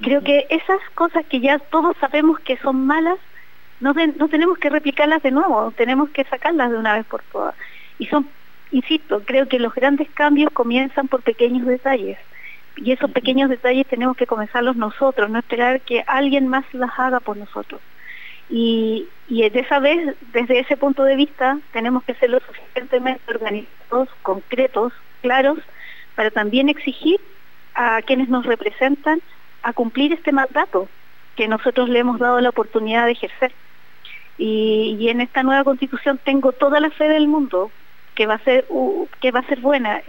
Creo 0.00 0.22
que 0.22 0.46
esas 0.50 0.78
cosas 0.94 1.26
que 1.26 1.40
ya 1.40 1.58
todos 1.58 1.96
sabemos 1.98 2.38
que 2.38 2.56
son 2.58 2.86
malas, 2.86 3.18
no, 3.80 3.92
no 3.92 4.28
tenemos 4.28 4.56
que 4.58 4.70
replicarlas 4.70 5.20
de 5.24 5.32
nuevo, 5.32 5.72
tenemos 5.72 6.08
que 6.10 6.22
sacarlas 6.24 6.70
de 6.70 6.78
una 6.78 6.94
vez 6.94 7.06
por 7.06 7.22
todas. 7.32 7.56
Y 7.98 8.06
son, 8.06 8.28
insisto, 8.70 9.20
creo 9.24 9.48
que 9.48 9.58
los 9.58 9.74
grandes 9.74 10.08
cambios 10.10 10.52
comienzan 10.52 11.08
por 11.08 11.22
pequeños 11.22 11.66
detalles. 11.66 12.18
Y 12.76 12.92
esos 12.92 13.10
pequeños 13.10 13.50
detalles 13.50 13.88
tenemos 13.88 14.16
que 14.16 14.28
comenzarlos 14.28 14.76
nosotros, 14.76 15.28
no 15.28 15.40
esperar 15.40 15.80
que 15.80 16.04
alguien 16.06 16.46
más 16.46 16.64
las 16.72 16.96
haga 16.96 17.18
por 17.18 17.36
nosotros. 17.36 17.80
Y, 18.50 19.06
de 19.28 19.60
esa 19.60 19.78
vez, 19.78 20.16
desde 20.32 20.60
ese 20.60 20.76
punto 20.76 21.04
de 21.04 21.16
vista, 21.16 21.58
tenemos 21.72 22.02
que 22.04 22.14
ser 22.14 22.30
lo 22.30 22.40
suficientemente 22.40 23.20
organizados, 23.28 24.08
concretos, 24.22 24.92
claros, 25.20 25.58
para 26.14 26.30
también 26.30 26.68
exigir 26.68 27.20
a 27.74 28.02
quienes 28.02 28.28
nos 28.28 28.46
representan 28.46 29.20
a 29.62 29.72
cumplir 29.72 30.12
este 30.12 30.32
mandato 30.32 30.88
que 31.36 31.46
nosotros 31.46 31.88
le 31.88 32.00
hemos 32.00 32.18
dado 32.18 32.40
la 32.40 32.48
oportunidad 32.48 33.06
de 33.06 33.12
ejercer. 33.12 33.52
Y, 34.38 35.08
en 35.08 35.20
esta 35.20 35.42
nueva 35.42 35.64
constitución 35.64 36.18
tengo 36.24 36.52
toda 36.52 36.80
la 36.80 36.90
fe 36.90 37.08
del 37.08 37.28
mundo 37.28 37.70
que 38.14 38.26
va 38.26 38.34
a 38.34 38.38
ser 38.44 38.66
que 39.20 39.30
va 39.30 39.40
a 39.40 39.46
ser 39.46 39.60
buena. 39.60 40.02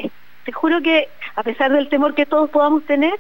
Te 0.45 0.51
juro 0.51 0.81
que 0.81 1.09
a 1.35 1.43
pesar 1.43 1.71
del 1.71 1.89
temor 1.89 2.15
que 2.15 2.25
todos 2.25 2.49
podamos 2.49 2.83
tener, 2.85 3.13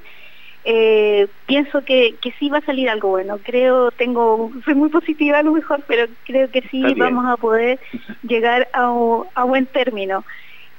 eh, 0.65 1.27
pienso 1.45 1.83
que, 1.83 2.15
que, 2.21 2.31
sí 2.33 2.49
va 2.49 2.57
a 2.57 2.65
salir 2.65 2.89
algo 2.89 3.09
bueno. 3.09 3.39
Creo, 3.43 3.91
tengo, 3.91 4.51
soy 4.65 4.75
muy 4.75 4.89
positiva 4.89 5.39
a 5.39 5.43
lo 5.43 5.53
mejor, 5.53 5.83
pero 5.87 6.07
creo 6.25 6.51
que 6.51 6.61
sí 6.69 6.83
vamos 6.95 7.25
a 7.25 7.37
poder 7.37 7.79
llegar 8.23 8.67
a, 8.73 8.91
a, 9.35 9.43
buen 9.45 9.65
término. 9.65 10.25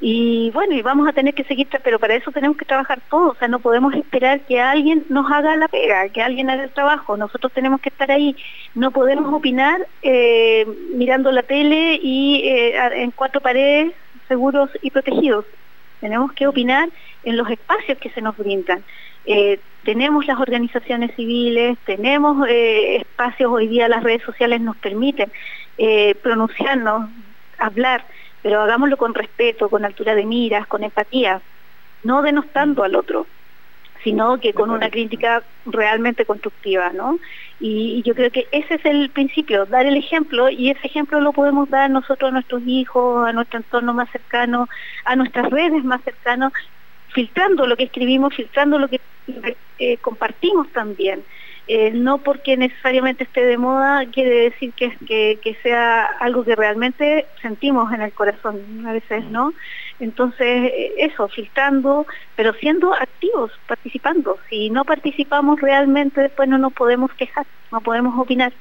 Y 0.03 0.51
bueno, 0.53 0.74
y 0.74 0.81
vamos 0.81 1.07
a 1.07 1.12
tener 1.12 1.35
que 1.35 1.45
seguir, 1.45 1.68
pero 1.85 1.99
para 1.99 2.14
eso 2.14 2.33
tenemos 2.33 2.57
que 2.57 2.64
trabajar 2.64 3.01
todos, 3.11 3.37
o 3.37 3.39
sea, 3.39 3.49
no 3.49 3.59
podemos 3.59 3.93
esperar 3.95 4.41
que 4.41 4.59
alguien 4.59 5.05
nos 5.11 5.31
haga 5.31 5.57
la 5.57 5.68
pega, 5.68 6.09
que 6.09 6.22
alguien 6.22 6.49
haga 6.49 6.64
el 6.64 6.70
trabajo, 6.70 7.18
nosotros 7.18 7.53
tenemos 7.53 7.83
que 7.83 7.91
estar 7.91 8.11
ahí, 8.11 8.35
no 8.74 8.93
podemos 8.93 9.31
opinar 9.31 9.87
eh, 10.01 10.66
mirando 10.95 11.31
la 11.33 11.43
tele 11.43 12.01
y 12.03 12.41
eh, 12.47 13.03
en 13.03 13.11
cuatro 13.11 13.43
paredes 13.43 13.93
seguros 14.26 14.70
y 14.81 14.91
protegidos, 14.91 15.45
tenemos 16.01 16.33
que 16.33 16.47
opinar 16.47 16.89
en 17.23 17.37
los 17.37 17.49
espacios 17.51 17.99
que 17.99 18.11
se 18.11 18.21
nos 18.21 18.37
brindan. 18.37 18.83
Eh, 19.27 19.61
tenemos 19.85 20.27
las 20.27 20.39
organizaciones 20.39 21.15
civiles, 21.15 21.79
tenemos 21.85 22.47
eh, 22.49 22.97
espacios, 22.97 23.51
hoy 23.51 23.69
día 23.69 23.89
las 23.89 24.03
redes 24.03 24.23
sociales 24.23 24.61
nos 24.61 24.77
permiten 24.77 25.31
eh, 25.79 26.15
pronunciarnos, 26.17 27.09
hablar, 27.59 28.05
pero 28.43 28.61
hagámoslo 28.63 28.97
con 28.97 29.15
respeto, 29.15 29.69
con 29.69 29.85
altura 29.85 30.15
de 30.15 30.25
miras, 30.25 30.67
con 30.67 30.85
empatía, 30.85 31.41
no 32.03 32.23
denostando 32.23 32.83
al 32.83 32.97
otro, 32.97 33.27
sino 34.03 34.39
que 34.41 34.53
con 34.53 34.71
una 34.71 34.91
crítica 34.91 35.45
realmente 35.65 36.25
constructiva, 36.25 36.93
¿no? 36.93 37.19
Y, 37.59 38.03
yo 38.05 38.15
creo 38.15 38.31
que 38.31 38.49
ese 38.53 38.75
es 38.75 38.85
el 38.85 39.11
principio, 39.11 39.67
dar 39.67 39.87
el 39.87 39.97
ejemplo, 39.97 40.49
y 40.49 40.71
ese 40.71 40.87
ejemplo 40.87 41.21
lo 41.21 41.33
podemos 41.33 41.69
dar 41.69 41.91
nosotros 41.91 42.31
a 42.31 42.33
nuestros 42.33 42.63
hijos, 42.65 43.29
a 43.29 43.33
nuestro 43.33 43.59
entorno 43.59 43.93
más 43.95 44.11
cercano, 44.11 44.69
a 45.05 45.17
nuestras 45.17 45.51
redes 45.51 45.85
más 45.85 46.03
cercanas, 46.05 46.53
filtrando 47.09 47.67
lo 47.67 47.77
que 47.77 47.85
escribimos, 47.85 48.35
filtrando 48.35 48.79
lo 48.79 48.89
que 48.89 49.01
eh, 49.79 49.99
compartimos 49.99 50.71
también. 50.73 51.25
Eh, 51.73 51.93
no 51.93 52.18
porque 52.18 52.57
necesariamente 52.57 53.23
esté 53.23 53.47
de 53.47 53.57
moda 53.57 54.05
quiere 54.07 54.51
decir 54.51 54.73
que, 54.73 54.91
que, 55.07 55.39
que, 55.41 55.55
sea 55.62 56.05
algo 56.18 56.45
que 56.45 56.57
realmente 56.57 57.27
sentimos 57.41 57.93
en 57.93 58.03
el 58.03 58.12
corazón, 58.12 58.85
a 58.89 58.93
veces 58.93 59.25
no. 59.27 59.53
Entonces, 60.01 60.73
eh, 60.73 60.95
eso, 60.97 61.29
filtrando, 61.29 62.09
pero 62.35 62.55
siendo 62.55 62.93
activos, 62.93 63.53
participando. 63.68 64.37
Si 64.49 64.68
no 64.71 64.85
participamos 64.85 65.61
realmente, 65.61 66.23
después 66.23 66.49
no 66.49 66.59
nos 66.59 66.73
podemos 66.73 67.12
quejar, 67.12 67.47
no 67.71 67.81
podemos 67.81 68.18
opinar. 68.18 68.53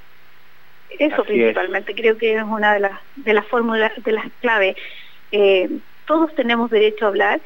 Eso 1.00 1.24
principalmente 1.24 1.96
creo 1.96 2.16
que 2.16 2.36
es 2.36 2.44
una 2.44 2.76
de 2.76 2.82
las, 2.82 3.00
de 3.16 3.34
las 3.34 3.48
fórmulas, 3.48 3.92
de 4.04 4.12
las 4.12 4.28
claves. 4.40 4.76
todos 6.06 6.36
tenemos 6.36 6.70
derecho 6.70 7.06
a 7.06 7.08
hablar 7.08 7.42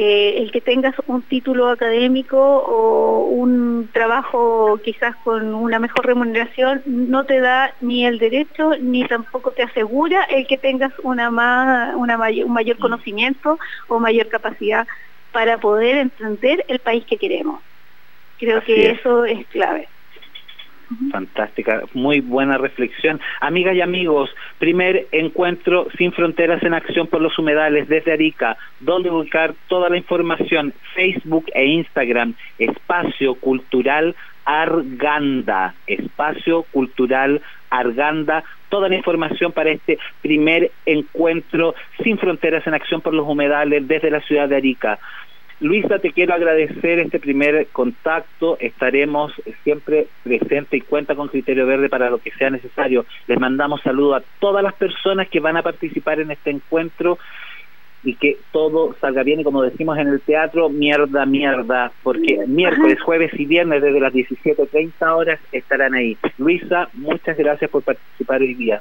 eh, 0.00 0.40
el 0.42 0.52
que 0.52 0.60
tengas 0.60 0.94
un 1.08 1.22
título 1.22 1.70
académico 1.70 2.38
o 2.38 3.24
un 3.24 3.90
trabajo 3.92 4.78
quizás 4.84 5.16
con 5.24 5.52
una 5.52 5.80
mejor 5.80 6.06
remuneración 6.06 6.82
no 6.86 7.24
te 7.24 7.40
da 7.40 7.74
ni 7.80 8.06
el 8.06 8.20
derecho 8.20 8.76
ni 8.80 9.04
tampoco 9.08 9.50
te 9.50 9.64
asegura 9.64 10.22
el 10.30 10.46
que 10.46 10.56
tengas 10.56 10.92
una 11.02 11.32
más, 11.32 11.96
una 11.96 12.16
un 12.16 12.52
mayor 12.52 12.76
mm. 12.76 12.80
conocimiento 12.80 13.58
o 13.88 13.98
mayor 13.98 14.28
capacidad 14.28 14.86
para 15.32 15.58
poder 15.58 15.96
entender 15.96 16.64
el 16.68 16.78
país 16.78 17.04
que 17.04 17.16
queremos. 17.16 17.60
Creo 18.38 18.62
que 18.62 18.90
eso 18.90 19.24
es 19.24 19.48
clave. 19.48 19.88
Fantástica, 21.10 21.82
muy 21.92 22.20
buena 22.20 22.56
reflexión. 22.56 23.20
Amigas 23.40 23.74
y 23.74 23.82
amigos, 23.82 24.30
primer 24.58 25.06
encuentro 25.12 25.86
sin 25.98 26.12
fronteras 26.12 26.62
en 26.62 26.72
acción 26.72 27.06
por 27.06 27.20
los 27.20 27.38
humedales 27.38 27.88
desde 27.88 28.12
Arica, 28.12 28.56
donde 28.80 29.10
buscar 29.10 29.54
toda 29.68 29.90
la 29.90 29.98
información, 29.98 30.72
Facebook 30.94 31.46
e 31.54 31.66
Instagram, 31.66 32.34
Espacio 32.58 33.34
Cultural 33.34 34.16
Arganda, 34.46 35.74
Espacio 35.86 36.62
Cultural 36.72 37.42
Arganda, 37.68 38.42
toda 38.70 38.88
la 38.88 38.96
información 38.96 39.52
para 39.52 39.70
este 39.70 39.98
primer 40.22 40.70
encuentro 40.86 41.74
sin 42.02 42.16
fronteras 42.16 42.66
en 42.66 42.72
acción 42.72 43.02
por 43.02 43.12
los 43.12 43.28
humedales 43.28 43.86
desde 43.86 44.10
la 44.10 44.20
ciudad 44.22 44.48
de 44.48 44.56
Arica. 44.56 44.98
Luisa, 45.60 45.98
te 45.98 46.12
quiero 46.12 46.34
agradecer 46.34 47.00
este 47.00 47.18
primer 47.18 47.66
contacto. 47.72 48.56
Estaremos 48.60 49.32
siempre 49.64 50.06
presentes 50.22 50.80
y 50.80 50.82
cuenta 50.82 51.16
con 51.16 51.28
Criterio 51.28 51.66
Verde 51.66 51.88
para 51.88 52.10
lo 52.10 52.18
que 52.18 52.30
sea 52.30 52.50
necesario. 52.50 53.04
Les 53.26 53.40
mandamos 53.40 53.80
saludos 53.82 54.22
a 54.22 54.24
todas 54.38 54.62
las 54.62 54.74
personas 54.74 55.28
que 55.28 55.40
van 55.40 55.56
a 55.56 55.62
participar 55.62 56.20
en 56.20 56.30
este 56.30 56.50
encuentro 56.50 57.18
y 58.04 58.14
que 58.14 58.38
todo 58.52 58.94
salga 59.00 59.24
bien 59.24 59.40
y 59.40 59.44
como 59.44 59.62
decimos 59.62 59.98
en 59.98 60.06
el 60.06 60.20
teatro, 60.20 60.68
mierda, 60.68 61.26
mierda, 61.26 61.90
porque 62.04 62.44
miércoles, 62.46 63.00
jueves 63.00 63.32
y 63.36 63.44
viernes 63.44 63.82
desde 63.82 63.98
las 63.98 64.12
17.30 64.12 64.92
horas 65.16 65.40
estarán 65.50 65.94
ahí. 65.94 66.16
Luisa, 66.38 66.88
muchas 66.94 67.36
gracias 67.36 67.68
por 67.68 67.82
participar 67.82 68.40
hoy 68.40 68.54
día. 68.54 68.80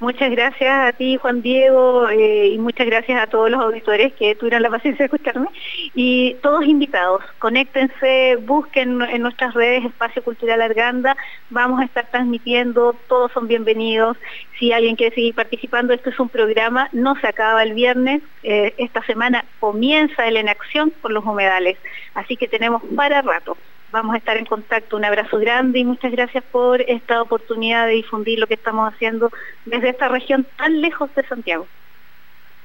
Muchas 0.00 0.30
gracias 0.30 0.88
a 0.88 0.92
ti, 0.94 1.18
Juan 1.18 1.42
Diego, 1.42 2.08
eh, 2.08 2.46
y 2.46 2.58
muchas 2.58 2.86
gracias 2.86 3.22
a 3.22 3.26
todos 3.26 3.50
los 3.50 3.60
auditores 3.60 4.14
que 4.14 4.34
tuvieron 4.34 4.62
la 4.62 4.70
paciencia 4.70 5.02
de 5.02 5.14
escucharme. 5.14 5.48
Y 5.94 6.36
todos 6.42 6.64
invitados, 6.64 7.22
conéctense, 7.38 8.36
busquen 8.36 9.02
en 9.02 9.20
nuestras 9.20 9.52
redes 9.52 9.84
Espacio 9.84 10.24
Cultural 10.24 10.62
Arganda, 10.62 11.18
vamos 11.50 11.82
a 11.82 11.84
estar 11.84 12.06
transmitiendo, 12.10 12.96
todos 13.08 13.30
son 13.32 13.46
bienvenidos. 13.46 14.16
Si 14.58 14.72
alguien 14.72 14.96
quiere 14.96 15.14
seguir 15.14 15.34
participando, 15.34 15.92
esto 15.92 16.08
es 16.08 16.18
un 16.18 16.30
programa, 16.30 16.88
no 16.92 17.14
se 17.16 17.26
acaba 17.26 17.62
el 17.62 17.74
viernes, 17.74 18.22
eh, 18.42 18.72
esta 18.78 19.04
semana 19.04 19.44
comienza 19.58 20.26
el 20.26 20.38
en 20.38 20.48
acción 20.48 20.94
por 21.02 21.10
los 21.10 21.26
humedales, 21.26 21.76
así 22.14 22.38
que 22.38 22.48
tenemos 22.48 22.80
para 22.96 23.20
rato 23.20 23.58
vamos 23.90 24.14
a 24.14 24.18
estar 24.18 24.36
en 24.36 24.44
contacto. 24.44 24.96
Un 24.96 25.04
abrazo 25.04 25.38
grande 25.38 25.80
y 25.80 25.84
muchas 25.84 26.12
gracias 26.12 26.44
por 26.44 26.80
esta 26.82 27.22
oportunidad 27.22 27.86
de 27.86 27.94
difundir 27.94 28.38
lo 28.38 28.46
que 28.46 28.54
estamos 28.54 28.92
haciendo 28.92 29.30
desde 29.64 29.90
esta 29.90 30.08
región 30.08 30.46
tan 30.56 30.80
lejos 30.80 31.14
de 31.14 31.22
Santiago. 31.24 31.66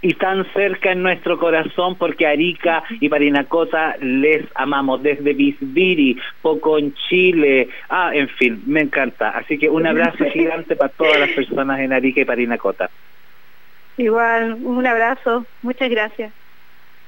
Y 0.01 0.13
tan 0.13 0.45
cerca 0.53 0.91
en 0.91 1.01
nuestro 1.01 1.39
corazón 1.39 1.95
porque 1.97 2.27
Arica 2.27 2.83
y 2.99 3.09
Parinacota 3.09 3.95
les 3.99 4.45
amamos 4.53 5.01
desde 5.01 5.33
Bisbiri, 5.33 6.19
Poco 6.41 6.77
en 6.77 6.93
Chile, 6.93 7.69
ah, 7.89 8.11
en 8.13 8.27
fin, 8.29 8.61
me 8.67 8.81
encanta. 8.81 9.29
Así 9.29 9.57
que 9.57 9.67
un 9.67 9.87
abrazo 9.87 10.25
gigante 10.33 10.75
para 10.75 10.89
todas 10.89 11.19
las 11.19 11.31
personas 11.31 11.79
en 11.79 11.91
Arica 11.91 12.21
y 12.21 12.25
Parinacota. 12.25 12.89
Igual, 13.97 14.57
un 14.61 14.85
abrazo, 14.85 15.45
muchas 15.63 15.89
gracias. 15.89 16.33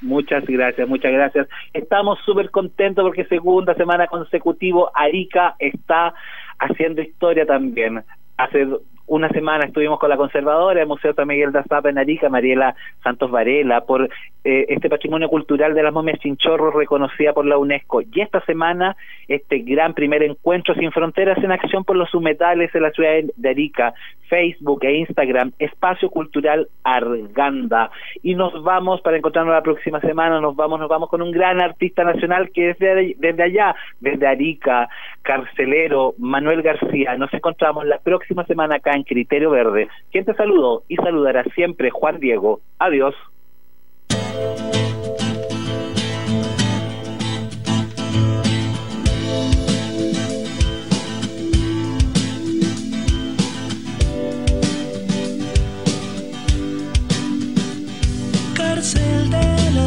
Muchas 0.01 0.45
gracias, 0.45 0.87
muchas 0.87 1.11
gracias. 1.11 1.47
Estamos 1.73 2.19
súper 2.25 2.51
contentos 2.51 3.03
porque 3.03 3.25
segunda 3.25 3.73
semana 3.75 4.07
consecutivo 4.07 4.91
Arica 4.93 5.55
está 5.59 6.13
haciendo 6.59 7.01
historia 7.01 7.45
también. 7.45 8.03
Hace 8.37 8.67
una 9.07 9.29
semana 9.29 9.65
estuvimos 9.65 9.99
con 9.99 10.09
la 10.09 10.17
conservadora 10.17 10.79
del 10.79 10.87
Museo 10.87 11.13
San 11.13 11.27
Miguel 11.27 11.53
de 11.53 11.59
Azapa 11.59 11.89
en 11.89 11.97
Arica, 11.97 12.29
Mariela 12.29 12.75
Santos 13.01 13.31
Varela, 13.31 13.81
por 13.81 14.09
eh, 14.43 14.65
este 14.67 14.89
patrimonio 14.89 15.29
cultural 15.29 15.73
de 15.73 15.81
las 15.81 15.93
momias 15.93 16.19
chinchorros 16.19 16.75
reconocida 16.75 17.33
por 17.33 17.45
la 17.45 17.57
UNESCO. 17.57 18.01
Y 18.01 18.21
esta 18.21 18.41
semana, 18.41 18.97
este 19.29 19.59
gran 19.59 19.93
primer 19.93 20.23
encuentro 20.23 20.75
sin 20.75 20.91
fronteras 20.91 21.37
en 21.41 21.53
acción 21.53 21.85
por 21.85 21.95
los 21.95 22.13
humedales 22.13 22.71
de 22.73 22.81
la 22.81 22.91
ciudad 22.91 23.11
de 23.35 23.49
Arica, 23.49 23.93
Facebook 24.29 24.83
e 24.83 24.97
Instagram, 24.97 25.51
Espacio 25.59 26.09
Cultural 26.09 26.67
Arganda. 26.83 27.91
Y 28.23 28.35
nos 28.35 28.63
vamos, 28.63 29.01
para 29.01 29.17
encontrarnos 29.17 29.53
la 29.53 29.61
próxima 29.61 29.99
semana, 30.01 30.39
nos 30.39 30.55
vamos, 30.55 30.79
nos 30.79 30.89
vamos 30.89 31.09
con 31.09 31.21
un 31.21 31.31
gran 31.31 31.61
artista 31.61 32.03
nacional 32.03 32.51
que 32.51 32.71
es 32.71 32.79
desde 32.79 33.43
allá, 33.43 33.75
desde 33.99 34.27
Arica, 34.27 34.89
carcelero, 35.21 36.13
Manuel 36.17 36.61
García. 36.61 37.15
Nos 37.17 37.33
encontramos 37.33 37.85
la 37.85 37.99
próxima 37.99 38.45
semana 38.45 38.75
acá 38.75 38.91
en 38.93 39.03
Criterio 39.03 39.51
Verde. 39.51 39.87
Quien 40.11 40.25
te 40.25 40.33
saludo 40.33 40.83
y 40.87 40.95
saludará 40.95 41.43
siempre 41.55 41.89
Juan 41.89 42.19
Diego. 42.19 42.59
Adiós. 42.79 43.15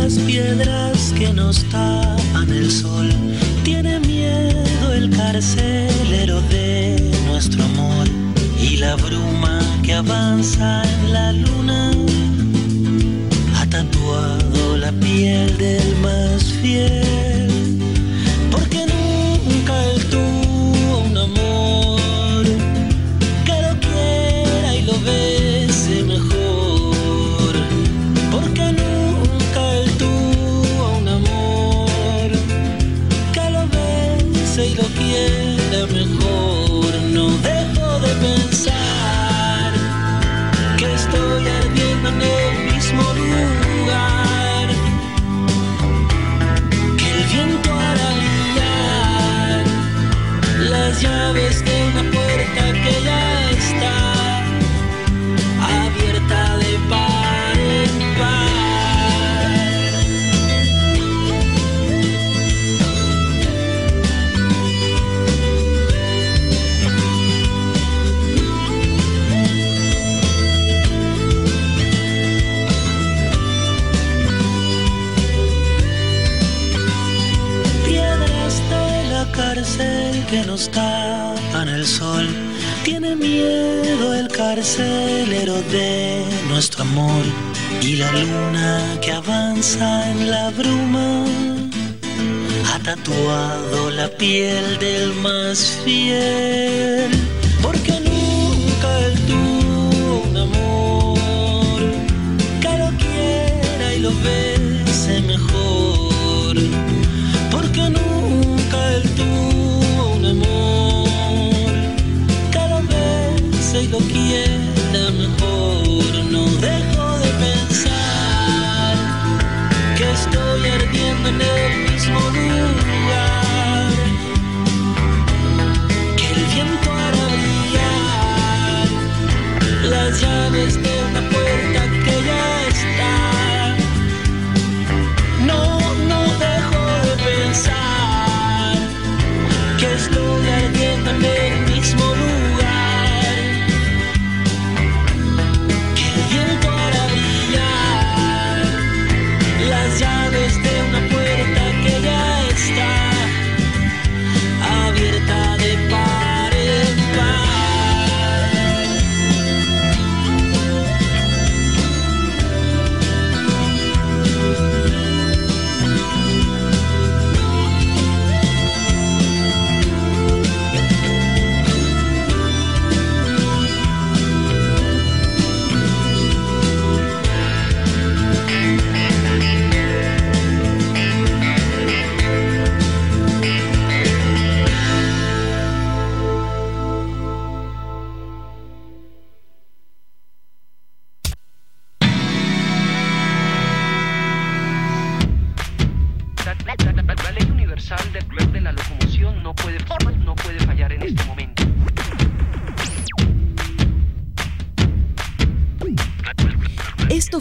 Las 0.02 0.18
piedras 0.20 1.12
que 1.18 1.32
nos 1.32 1.62
tapan 1.64 2.48
el 2.50 2.70
sol. 2.70 3.08
Tiene 3.64 4.00
miedo 4.00 4.92
el 4.92 5.10
carcelero 5.10 6.40
de 6.42 7.12
nuestro 7.26 7.62
amor 7.64 8.06
y 8.58 8.76
la 8.78 8.96
bruma 8.96 9.60
que 9.82 9.92
avanza 9.94 10.82
en 10.94 11.12
la 11.12 11.32
luna 11.32 11.92
ha 13.56 13.66
tatuado 13.66 14.76
la 14.78 14.92
piel 14.92 15.56
del 15.58 15.96
más 15.98 16.44
fiel. 16.60 17.39